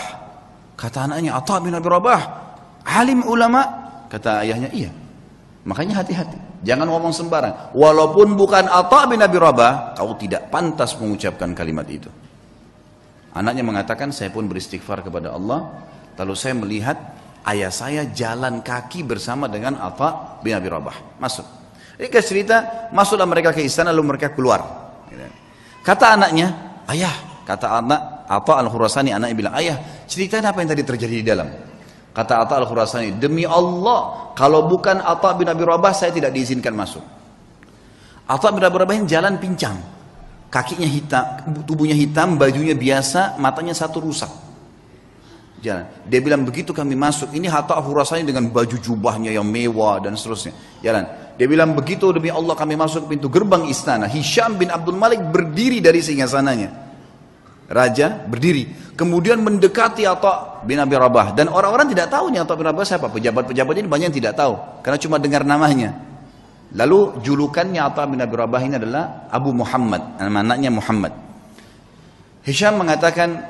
Kata 0.74 1.06
anaknya, 1.06 1.38
Atta 1.38 1.62
bin 1.62 1.78
Abi 1.78 1.86
Rabah, 1.86 2.20
alim 2.82 3.22
ulama, 3.22 3.86
Kata 4.06 4.46
ayahnya, 4.46 4.70
iya. 4.70 4.90
Makanya 5.66 6.02
hati-hati. 6.02 6.38
Jangan 6.66 6.90
ngomong 6.90 7.14
sembarang. 7.14 7.70
Walaupun 7.78 8.34
bukan 8.34 8.66
Atta 8.66 9.06
bin 9.06 9.22
Abi 9.22 9.38
Rabah, 9.38 9.94
kau 9.94 10.18
tidak 10.18 10.50
pantas 10.50 10.98
mengucapkan 10.98 11.54
kalimat 11.54 11.86
itu. 11.86 12.10
Anaknya 13.30 13.62
mengatakan, 13.62 14.10
saya 14.10 14.34
pun 14.34 14.50
beristighfar 14.50 15.06
kepada 15.06 15.30
Allah. 15.30 15.86
Lalu 16.18 16.34
saya 16.34 16.58
melihat 16.58 16.98
ayah 17.46 17.70
saya 17.70 18.10
jalan 18.10 18.66
kaki 18.66 19.06
bersama 19.06 19.46
dengan 19.46 19.78
Atta 19.78 20.42
bin 20.42 20.58
Abi 20.58 20.66
Rabah. 20.66 21.22
Masuk. 21.22 21.46
Ini 22.02 22.10
cerita, 22.18 22.90
masuklah 22.90 23.30
mereka 23.30 23.54
ke 23.54 23.62
istana 23.62 23.94
lalu 23.94 24.18
mereka 24.18 24.34
keluar. 24.34 24.90
Kata 25.86 26.18
anaknya, 26.18 26.50
ayah, 26.90 27.14
kata 27.46 27.78
anak, 27.78 28.00
Atta 28.26 28.58
al-Khurasani, 28.58 29.14
anaknya 29.14 29.36
bilang, 29.38 29.54
ayah, 29.54 29.78
cerita 30.10 30.42
apa 30.42 30.58
yang 30.58 30.74
tadi 30.74 30.82
terjadi 30.82 31.14
di 31.14 31.26
dalam. 31.30 31.46
Kata 32.16 32.40
Atta 32.40 32.56
al-Khurasani, 32.64 33.20
demi 33.20 33.44
Allah, 33.44 34.32
kalau 34.32 34.64
bukan 34.64 35.04
Atta 35.04 35.36
bin 35.36 35.52
Abi 35.52 35.68
Rabah, 35.68 35.92
saya 35.92 36.08
tidak 36.16 36.32
diizinkan 36.32 36.72
masuk. 36.72 37.04
Atta 38.24 38.48
bin 38.56 38.64
Abi 38.64 38.72
Rabah 38.80 38.96
jalan 39.04 39.36
pincang. 39.36 39.76
Kakinya 40.48 40.88
hitam, 40.88 41.24
tubuhnya 41.68 41.92
hitam, 41.92 42.40
bajunya 42.40 42.72
biasa, 42.72 43.36
matanya 43.36 43.76
satu 43.76 44.00
rusak. 44.00 44.32
Jalan. 45.60 45.84
Dia 46.08 46.24
bilang, 46.24 46.40
begitu 46.40 46.72
kami 46.72 46.96
masuk, 46.96 47.36
ini 47.36 47.52
Atta 47.52 47.76
al-Khurasani 47.76 48.24
dengan 48.24 48.48
baju 48.48 48.80
jubahnya 48.80 49.36
yang 49.36 49.44
mewah 49.44 50.00
dan 50.00 50.16
seterusnya. 50.16 50.56
Jalan. 50.80 51.36
Dia 51.36 51.44
bilang, 51.44 51.76
begitu 51.76 52.16
demi 52.16 52.32
Allah 52.32 52.56
kami 52.56 52.80
masuk 52.80 53.12
pintu 53.12 53.28
gerbang 53.28 53.68
istana. 53.68 54.08
Hisham 54.08 54.56
bin 54.56 54.72
Abdul 54.72 54.96
Malik 54.96 55.20
berdiri 55.20 55.84
dari 55.84 56.00
singgasananya 56.00 56.85
raja 57.66 58.22
berdiri 58.26 58.94
kemudian 58.94 59.42
mendekati 59.42 60.06
Atta 60.08 60.62
bin 60.64 60.80
Abi 60.80 60.96
Rabah. 60.96 61.36
Dan 61.36 61.52
orang-orang 61.52 61.90
tidak 61.92 62.10
tahu 62.10 62.32
nih 62.32 62.42
Atta 62.42 62.54
bin 62.56 62.66
Rabah 62.66 62.84
siapa. 62.84 63.06
Pejabat-pejabat 63.10 63.74
ini 63.78 63.86
banyak 63.86 64.06
yang 64.10 64.16
tidak 64.16 64.34
tahu 64.38 64.54
karena 64.80 64.98
cuma 64.98 65.16
dengar 65.20 65.42
namanya. 65.44 65.94
Lalu 66.74 67.22
julukannya 67.22 67.80
Atta 67.80 68.04
bin 68.06 68.18
Abi 68.20 68.34
Rabah 68.34 68.60
ini 68.64 68.74
adalah 68.76 69.30
Abu 69.30 69.54
Muhammad. 69.54 70.20
Nama 70.20 70.40
anaknya 70.42 70.70
Muhammad. 70.72 71.12
Hisham 72.42 72.78
mengatakan 72.78 73.42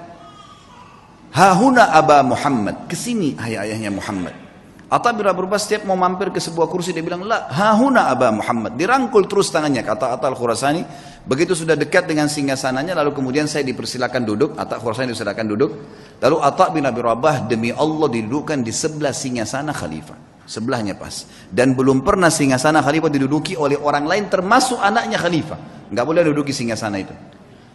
Hahuna 1.33 1.93
Aba 1.93 2.25
Muhammad. 2.25 2.89
Ke 2.89 2.97
sini 2.97 3.37
ayah-ayahnya 3.37 3.93
Muhammad 3.93 4.46
Atta 4.87 5.11
bin 5.11 5.27
Abi 5.27 5.43
Rabah 5.43 5.59
setiap 5.59 5.83
mau 5.83 5.99
mampir 5.99 6.31
ke 6.31 6.39
sebuah 6.39 6.71
kursi 6.71 6.95
dia 6.95 7.03
bilang, 7.03 7.27
"La, 7.27 7.51
hahuna 7.51 8.07
Aba 8.07 8.31
Muhammad." 8.31 8.79
Dirangkul 8.79 9.27
terus 9.27 9.51
tangannya 9.51 9.83
kata 9.83 10.15
Atta 10.15 10.31
Al-Khurasani. 10.31 10.87
Begitu 11.27 11.59
sudah 11.59 11.75
dekat 11.75 12.07
dengan 12.07 12.31
singgasananya 12.31 12.95
lalu 12.95 13.11
kemudian 13.11 13.51
saya 13.51 13.67
dipersilakan 13.67 14.23
duduk, 14.23 14.55
Atta 14.55 14.79
Khurasani 14.79 15.11
dipersilakan 15.11 15.47
duduk. 15.51 15.71
Lalu 16.23 16.37
Atta 16.39 16.71
bin 16.71 16.87
Abi 16.87 17.03
Rabah 17.03 17.51
demi 17.51 17.75
Allah 17.75 18.07
didudukkan 18.07 18.63
di 18.63 18.71
sebelah 18.71 19.11
singgasana 19.11 19.75
khalifah. 19.75 20.47
Sebelahnya 20.47 20.95
pas. 20.95 21.27
Dan 21.51 21.75
belum 21.75 22.07
pernah 22.07 22.31
singgasana 22.31 22.79
khalifah 22.79 23.11
diduduki 23.11 23.59
oleh 23.59 23.75
orang 23.75 24.07
lain 24.07 24.31
termasuk 24.31 24.79
anaknya 24.79 25.19
khalifah. 25.19 25.91
Enggak 25.91 26.07
boleh 26.07 26.23
duduki 26.31 26.55
singgasana 26.55 27.03
itu. 27.03 27.15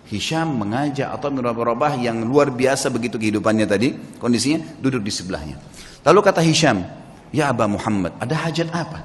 Hisham 0.08 0.64
mengajak 0.64 1.12
Atta 1.12 1.28
bin 1.28 1.44
Rabah 1.44 2.00
yang 2.00 2.24
luar 2.24 2.56
biasa 2.56 2.88
begitu 2.88 3.20
kehidupannya 3.20 3.68
tadi, 3.68 4.00
kondisinya 4.16 4.64
duduk 4.80 5.04
di 5.04 5.12
sebelahnya. 5.12 5.60
Lalu 6.08 6.20
kata 6.24 6.42
Hisham, 6.42 7.01
Ya 7.32 7.52
Aba 7.52 7.68
Muhammad, 7.68 8.16
ada 8.20 8.36
hajat 8.36 8.68
apa? 8.76 9.00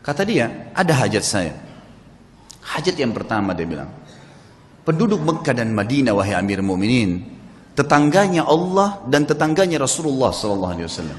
Kata 0.00 0.24
dia, 0.24 0.72
ada 0.72 0.92
hajat 0.96 1.24
saya. 1.24 1.52
Hajat 2.64 2.96
yang 2.96 3.12
pertama 3.12 3.52
dia 3.52 3.68
bilang, 3.68 3.92
penduduk 4.82 5.20
Mekah 5.20 5.52
dan 5.52 5.76
Madinah 5.76 6.16
wahai 6.16 6.32
Amir 6.32 6.64
Mu'minin, 6.64 7.20
tetangganya 7.76 8.48
Allah 8.48 9.04
dan 9.04 9.28
tetangganya 9.28 9.84
Rasulullah 9.84 10.32
sallallahu 10.32 10.72
alaihi 10.80 10.88
wasallam. 10.88 11.18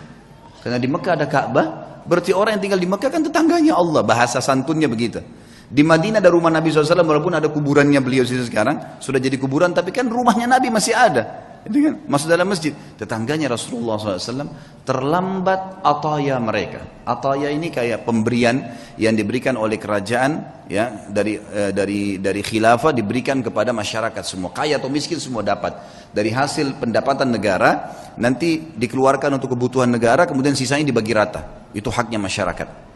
Karena 0.66 0.78
di 0.82 0.90
Mekah 0.90 1.14
ada 1.14 1.28
Ka'bah, 1.30 1.68
berarti 2.04 2.34
orang 2.34 2.58
yang 2.58 2.64
tinggal 2.66 2.82
di 2.82 2.90
Mekah 2.90 3.10
kan 3.14 3.22
tetangganya 3.22 3.78
Allah, 3.78 4.02
bahasa 4.02 4.42
santunnya 4.42 4.90
begitu. 4.90 5.22
Di 5.68 5.84
Madinah 5.84 6.24
ada 6.24 6.32
rumah 6.32 6.48
Nabi 6.48 6.72
SAW 6.72 7.04
walaupun 7.04 7.36
ada 7.36 7.52
kuburannya 7.52 8.00
beliau 8.00 8.24
sekarang 8.24 9.04
sudah 9.04 9.20
jadi 9.20 9.36
kuburan 9.36 9.76
tapi 9.76 9.92
kan 9.92 10.08
rumahnya 10.08 10.48
Nabi 10.48 10.72
masih 10.72 10.96
ada. 10.96 11.28
Kan 11.68 11.96
masuk 12.08 12.28
dalam 12.32 12.48
masjid. 12.48 12.72
Tetangganya 12.96 13.52
Rasulullah 13.52 14.00
SAW 14.00 14.48
terlambat 14.88 15.84
ataya 15.84 16.40
mereka. 16.40 17.04
Ataya 17.04 17.52
ini 17.52 17.68
kayak 17.68 18.08
pemberian 18.08 18.64
yang 18.96 19.14
diberikan 19.14 19.60
oleh 19.60 19.76
kerajaan 19.76 20.64
ya 20.72 21.12
dari 21.12 21.36
eh, 21.36 21.72
dari 21.76 22.24
dari 22.24 22.40
khilafah 22.40 22.96
diberikan 22.96 23.44
kepada 23.44 23.76
masyarakat 23.76 24.24
semua 24.24 24.52
kaya 24.52 24.80
atau 24.80 24.92
miskin 24.92 25.20
semua 25.20 25.44
dapat 25.44 25.76
dari 26.12 26.32
hasil 26.32 26.80
pendapatan 26.80 27.32
negara 27.32 27.92
nanti 28.16 28.72
dikeluarkan 28.76 29.36
untuk 29.36 29.56
kebutuhan 29.56 29.92
negara 29.92 30.24
kemudian 30.24 30.56
sisanya 30.56 30.88
dibagi 30.88 31.12
rata. 31.12 31.68
Itu 31.76 31.92
haknya 31.92 32.18
masyarakat. 32.18 32.88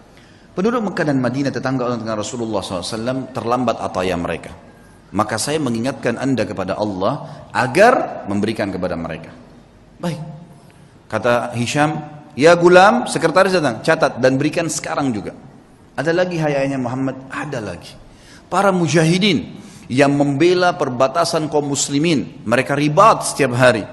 Penduduk 0.51 0.91
Mekah 0.91 1.05
dan 1.07 1.19
Madinah 1.19 1.51
tetangga 1.51 1.87
dengan 1.95 2.19
Rasulullah 2.19 2.59
SAW 2.59 3.31
terlambat 3.31 3.79
ataya 3.79 4.19
mereka. 4.19 4.70
Maka 5.11 5.35
saya 5.35 5.59
mengingatkan 5.59 6.15
anda 6.15 6.47
kepada 6.47 6.79
Allah 6.79 7.45
agar 7.51 8.25
memberikan 8.31 8.71
kepada 8.71 8.95
mereka. 8.95 9.31
Baik. 9.99 10.19
Kata 11.11 11.51
Hisham, 11.55 11.99
ya 12.39 12.55
gulam, 12.55 13.05
sekretaris 13.11 13.51
datang, 13.51 13.83
catat 13.83 14.23
dan 14.23 14.39
berikan 14.39 14.71
sekarang 14.71 15.11
juga. 15.11 15.35
Ada 15.99 16.15
lagi 16.15 16.39
hayanya 16.39 16.79
Muhammad? 16.79 17.27
Ada 17.27 17.59
lagi. 17.59 17.91
Para 18.47 18.71
mujahidin 18.71 19.59
yang 19.91 20.15
membela 20.15 20.71
perbatasan 20.79 21.51
kaum 21.51 21.67
muslimin, 21.67 22.39
mereka 22.47 22.79
ribat 22.79 23.27
setiap 23.27 23.51
hari. 23.59 23.83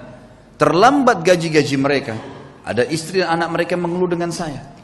Terlambat 0.54 1.26
gaji-gaji 1.26 1.76
mereka. 1.78 2.14
Ada 2.62 2.86
istri 2.86 3.18
dan 3.18 3.42
anak 3.42 3.58
mereka 3.58 3.74
mengeluh 3.74 4.06
dengan 4.06 4.30
saya 4.30 4.78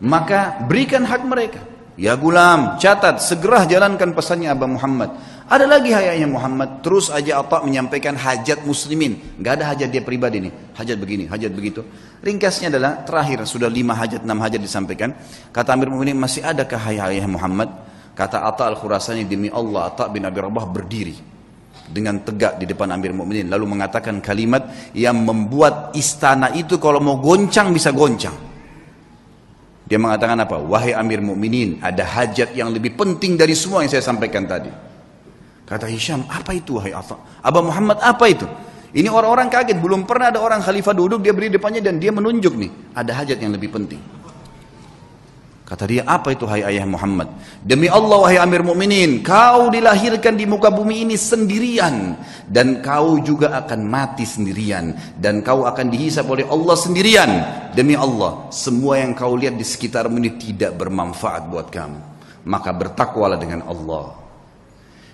maka 0.00 0.64
berikan 0.64 1.04
hak 1.04 1.22
mereka. 1.28 1.60
Ya 2.00 2.16
gulam, 2.16 2.80
catat, 2.80 3.20
segera 3.20 3.68
jalankan 3.68 4.16
pesannya 4.16 4.48
Abah 4.48 4.68
Muhammad. 4.72 5.12
Ada 5.50 5.66
lagi 5.66 5.90
hayanya 5.90 6.30
Muhammad, 6.30 6.78
terus 6.78 7.10
aja 7.10 7.42
apa 7.42 7.58
menyampaikan 7.66 8.14
hajat 8.14 8.62
muslimin. 8.62 9.18
Gak 9.42 9.58
ada 9.58 9.74
hajat 9.74 9.90
dia 9.90 9.98
pribadi 9.98 10.46
nih, 10.46 10.54
hajat 10.78 10.94
begini, 10.94 11.26
hajat 11.26 11.50
begitu. 11.50 11.82
Ringkasnya 12.22 12.70
adalah 12.70 13.02
terakhir, 13.02 13.42
sudah 13.50 13.66
lima 13.66 13.98
hajat, 13.98 14.22
enam 14.22 14.38
hajat 14.38 14.62
disampaikan. 14.62 15.10
Kata 15.50 15.74
Amir 15.74 15.90
Mu'minin, 15.90 16.14
masih 16.14 16.46
adakah 16.46 16.78
hayanya 16.78 17.26
Muhammad? 17.26 17.66
Kata 18.14 18.46
Atta 18.46 18.70
al-Khurasani, 18.70 19.26
demi 19.26 19.50
Allah, 19.50 19.90
Atta 19.90 20.06
bin 20.06 20.22
Abi 20.22 20.38
Rabah 20.38 20.70
berdiri 20.70 21.18
dengan 21.90 22.22
tegak 22.22 22.62
di 22.62 22.70
depan 22.70 22.94
Amir 22.94 23.10
Mu'minin. 23.10 23.50
Lalu 23.50 23.74
mengatakan 23.74 24.22
kalimat 24.22 24.94
yang 24.94 25.18
membuat 25.18 25.98
istana 25.98 26.54
itu 26.54 26.78
kalau 26.78 27.02
mau 27.02 27.18
goncang 27.18 27.74
bisa 27.74 27.90
goncang. 27.90 28.38
Dia 29.90 29.98
mengatakan 29.98 30.38
apa? 30.38 30.62
Wahai 30.62 30.94
Amir 30.94 31.18
Mukminin, 31.18 31.82
ada 31.82 32.06
hajat 32.06 32.54
yang 32.54 32.70
lebih 32.70 32.94
penting 32.94 33.34
dari 33.34 33.58
semua 33.58 33.82
yang 33.82 33.90
saya 33.90 34.06
sampaikan 34.06 34.46
tadi. 34.46 34.89
Kata 35.70 35.86
Hisham, 35.86 36.26
apa 36.26 36.50
itu 36.50 36.82
wahai 36.82 36.90
Atta? 36.90 37.14
Abah 37.46 37.62
Muhammad, 37.62 38.02
apa 38.02 38.26
itu? 38.26 38.42
Ini 38.90 39.06
orang-orang 39.06 39.46
kaget, 39.46 39.78
belum 39.78 40.02
pernah 40.02 40.34
ada 40.34 40.42
orang 40.42 40.58
khalifah 40.58 40.90
duduk, 40.90 41.22
dia 41.22 41.30
beri 41.30 41.46
depannya 41.46 41.78
dan 41.78 42.02
dia 42.02 42.10
menunjuk 42.10 42.58
nih, 42.58 42.90
ada 42.90 43.14
hajat 43.14 43.38
yang 43.38 43.54
lebih 43.54 43.70
penting. 43.70 44.02
Kata 45.62 45.86
dia, 45.86 46.02
apa 46.02 46.34
itu 46.34 46.42
hai 46.50 46.66
ayah 46.66 46.82
Muhammad? 46.82 47.30
Demi 47.62 47.86
Allah 47.86 48.18
wahai 48.18 48.42
Amir 48.42 48.66
Mukminin, 48.66 49.22
kau 49.22 49.70
dilahirkan 49.70 50.34
di 50.34 50.42
muka 50.42 50.74
bumi 50.74 51.06
ini 51.06 51.14
sendirian 51.14 52.18
dan 52.50 52.82
kau 52.82 53.22
juga 53.22 53.54
akan 53.62 53.86
mati 53.86 54.26
sendirian 54.26 54.90
dan 55.22 55.46
kau 55.46 55.70
akan 55.70 55.86
dihisap 55.86 56.26
oleh 56.26 56.42
Allah 56.50 56.74
sendirian. 56.74 57.30
Demi 57.70 57.94
Allah, 57.94 58.50
semua 58.50 58.98
yang 58.98 59.14
kau 59.14 59.38
lihat 59.38 59.54
di 59.54 59.62
sekitarmu 59.62 60.18
ini 60.18 60.34
tidak 60.34 60.74
bermanfaat 60.74 61.46
buat 61.46 61.70
kamu. 61.70 62.02
Maka 62.50 62.74
bertakwalah 62.74 63.38
dengan 63.38 63.62
Allah. 63.70 64.19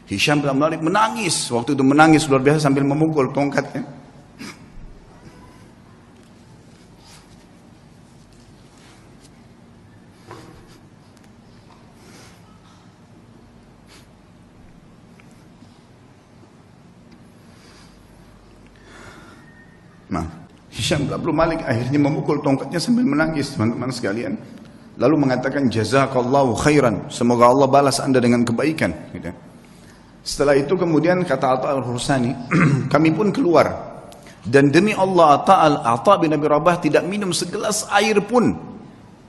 Hisham 0.07 0.39
bin 0.39 0.55
Malik 0.55 0.79
menangis, 0.79 1.51
waktu 1.51 1.75
itu 1.75 1.83
menangis 1.83 2.31
luar 2.31 2.39
biasa 2.39 2.71
sambil 2.71 2.87
memukul 2.87 3.27
tongkatnya. 3.35 3.83
Nah, 20.07 20.23
Hisham 20.71 21.11
bin 21.11 21.35
Malik 21.35 21.67
akhirnya 21.67 21.99
memukul 21.99 22.39
tongkatnya 22.47 22.79
sambil 22.79 23.03
menangis 23.03 23.59
teman-teman 23.59 23.91
sekalian. 23.91 24.39
Lalu 25.03 25.29
mengatakan 25.29 25.67
jazakallahu 25.67 26.55
khairan. 26.63 27.11
Semoga 27.11 27.51
Allah 27.51 27.67
balas 27.67 27.99
anda 27.99 28.23
dengan 28.23 28.47
kebaikan. 28.47 28.95
Gitu. 29.11 29.35
Setelah 30.27 30.59
itu 30.59 30.75
kemudian 30.75 31.23
kata 31.23 31.47
Atta 31.55 31.69
al-Husani, 31.71 32.35
kami 32.93 33.15
pun 33.15 33.31
keluar. 33.31 33.95
Dan 34.43 34.75
demi 34.75 34.91
Allah 34.91 35.39
Atta, 35.39 35.63
al 35.63 35.87
Atta 35.87 36.19
bin 36.19 36.35
Abi 36.35 36.51
Rabah 36.51 36.83
tidak 36.83 37.07
minum 37.07 37.31
segelas 37.31 37.87
air 37.95 38.19
pun 38.27 38.51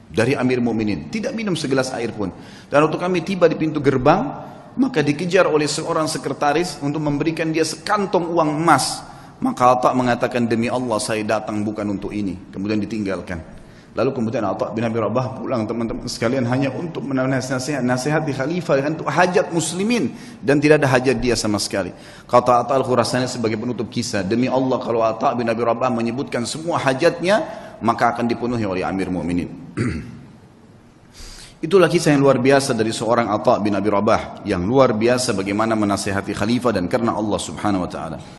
dari 0.09 0.33
Amir 0.33 0.57
Mu'minin. 0.57 1.13
Tidak 1.13 1.37
minum 1.37 1.53
segelas 1.53 1.93
air 1.93 2.09
pun. 2.17 2.33
Dan 2.65 2.89
waktu 2.89 2.97
kami 2.97 3.21
tiba 3.21 3.45
di 3.45 3.53
pintu 3.53 3.77
gerbang, 3.77 4.25
maka 4.73 5.05
dikejar 5.05 5.45
oleh 5.45 5.69
seorang 5.69 6.09
sekretaris 6.09 6.81
untuk 6.81 7.01
memberikan 7.05 7.53
dia 7.53 7.65
sekantong 7.65 8.33
uang 8.33 8.49
emas 8.57 9.05
maka 9.37 9.77
Atta 9.77 9.89
mengatakan 9.93 10.49
demi 10.49 10.65
Allah 10.65 10.97
saya 10.97 11.21
datang 11.21 11.61
bukan 11.61 11.85
untuk 11.93 12.09
ini. 12.09 12.49
Kemudian 12.49 12.81
ditinggalkan. 12.81 13.56
Lalu 13.97 14.13
kemudian 14.13 14.45
Atta 14.45 14.69
bin 14.69 14.85
Abi 14.85 15.01
Rabah 15.01 15.41
pulang 15.41 15.65
teman-teman 15.65 16.05
sekalian 16.05 16.45
hanya 16.45 16.69
untuk 16.69 17.01
menasihat 17.01 17.81
nasihat 17.81 18.21
di 18.21 18.29
khalifah 18.29 18.77
untuk 18.93 19.09
hajat 19.09 19.49
muslimin 19.49 20.13
dan 20.37 20.61
tidak 20.61 20.85
ada 20.85 20.89
hajat 20.93 21.17
dia 21.17 21.33
sama 21.33 21.57
sekali. 21.57 21.89
Kata 22.29 22.61
Atta 22.61 22.77
al-Khurasani 22.77 23.25
sebagai 23.25 23.57
penutup 23.57 23.89
kisah, 23.89 24.21
demi 24.21 24.45
Allah 24.45 24.77
kalau 24.85 25.01
Atta 25.01 25.33
bin 25.33 25.49
Abi 25.49 25.65
Rabah 25.65 25.89
menyebutkan 25.89 26.45
semua 26.45 26.77
hajatnya 26.77 27.41
maka 27.81 28.13
akan 28.13 28.29
dipenuhi 28.29 28.69
oleh 28.69 28.85
Amir 28.85 29.09
Mu'minin. 29.09 29.49
Itulah 31.65 31.89
kisah 31.89 32.13
yang 32.13 32.21
luar 32.21 32.37
biasa 32.37 32.77
dari 32.77 32.93
seorang 32.93 33.33
Atta 33.33 33.57
bin 33.57 33.73
Abi 33.73 33.89
Rabah 33.89 34.45
yang 34.45 34.61
luar 34.61 34.93
biasa 34.93 35.33
bagaimana 35.33 35.73
menasihati 35.73 36.37
khalifah 36.37 36.69
dan 36.69 36.85
karena 36.85 37.17
Allah 37.17 37.41
Subhanahu 37.41 37.81
wa 37.81 37.89
taala. 37.89 38.36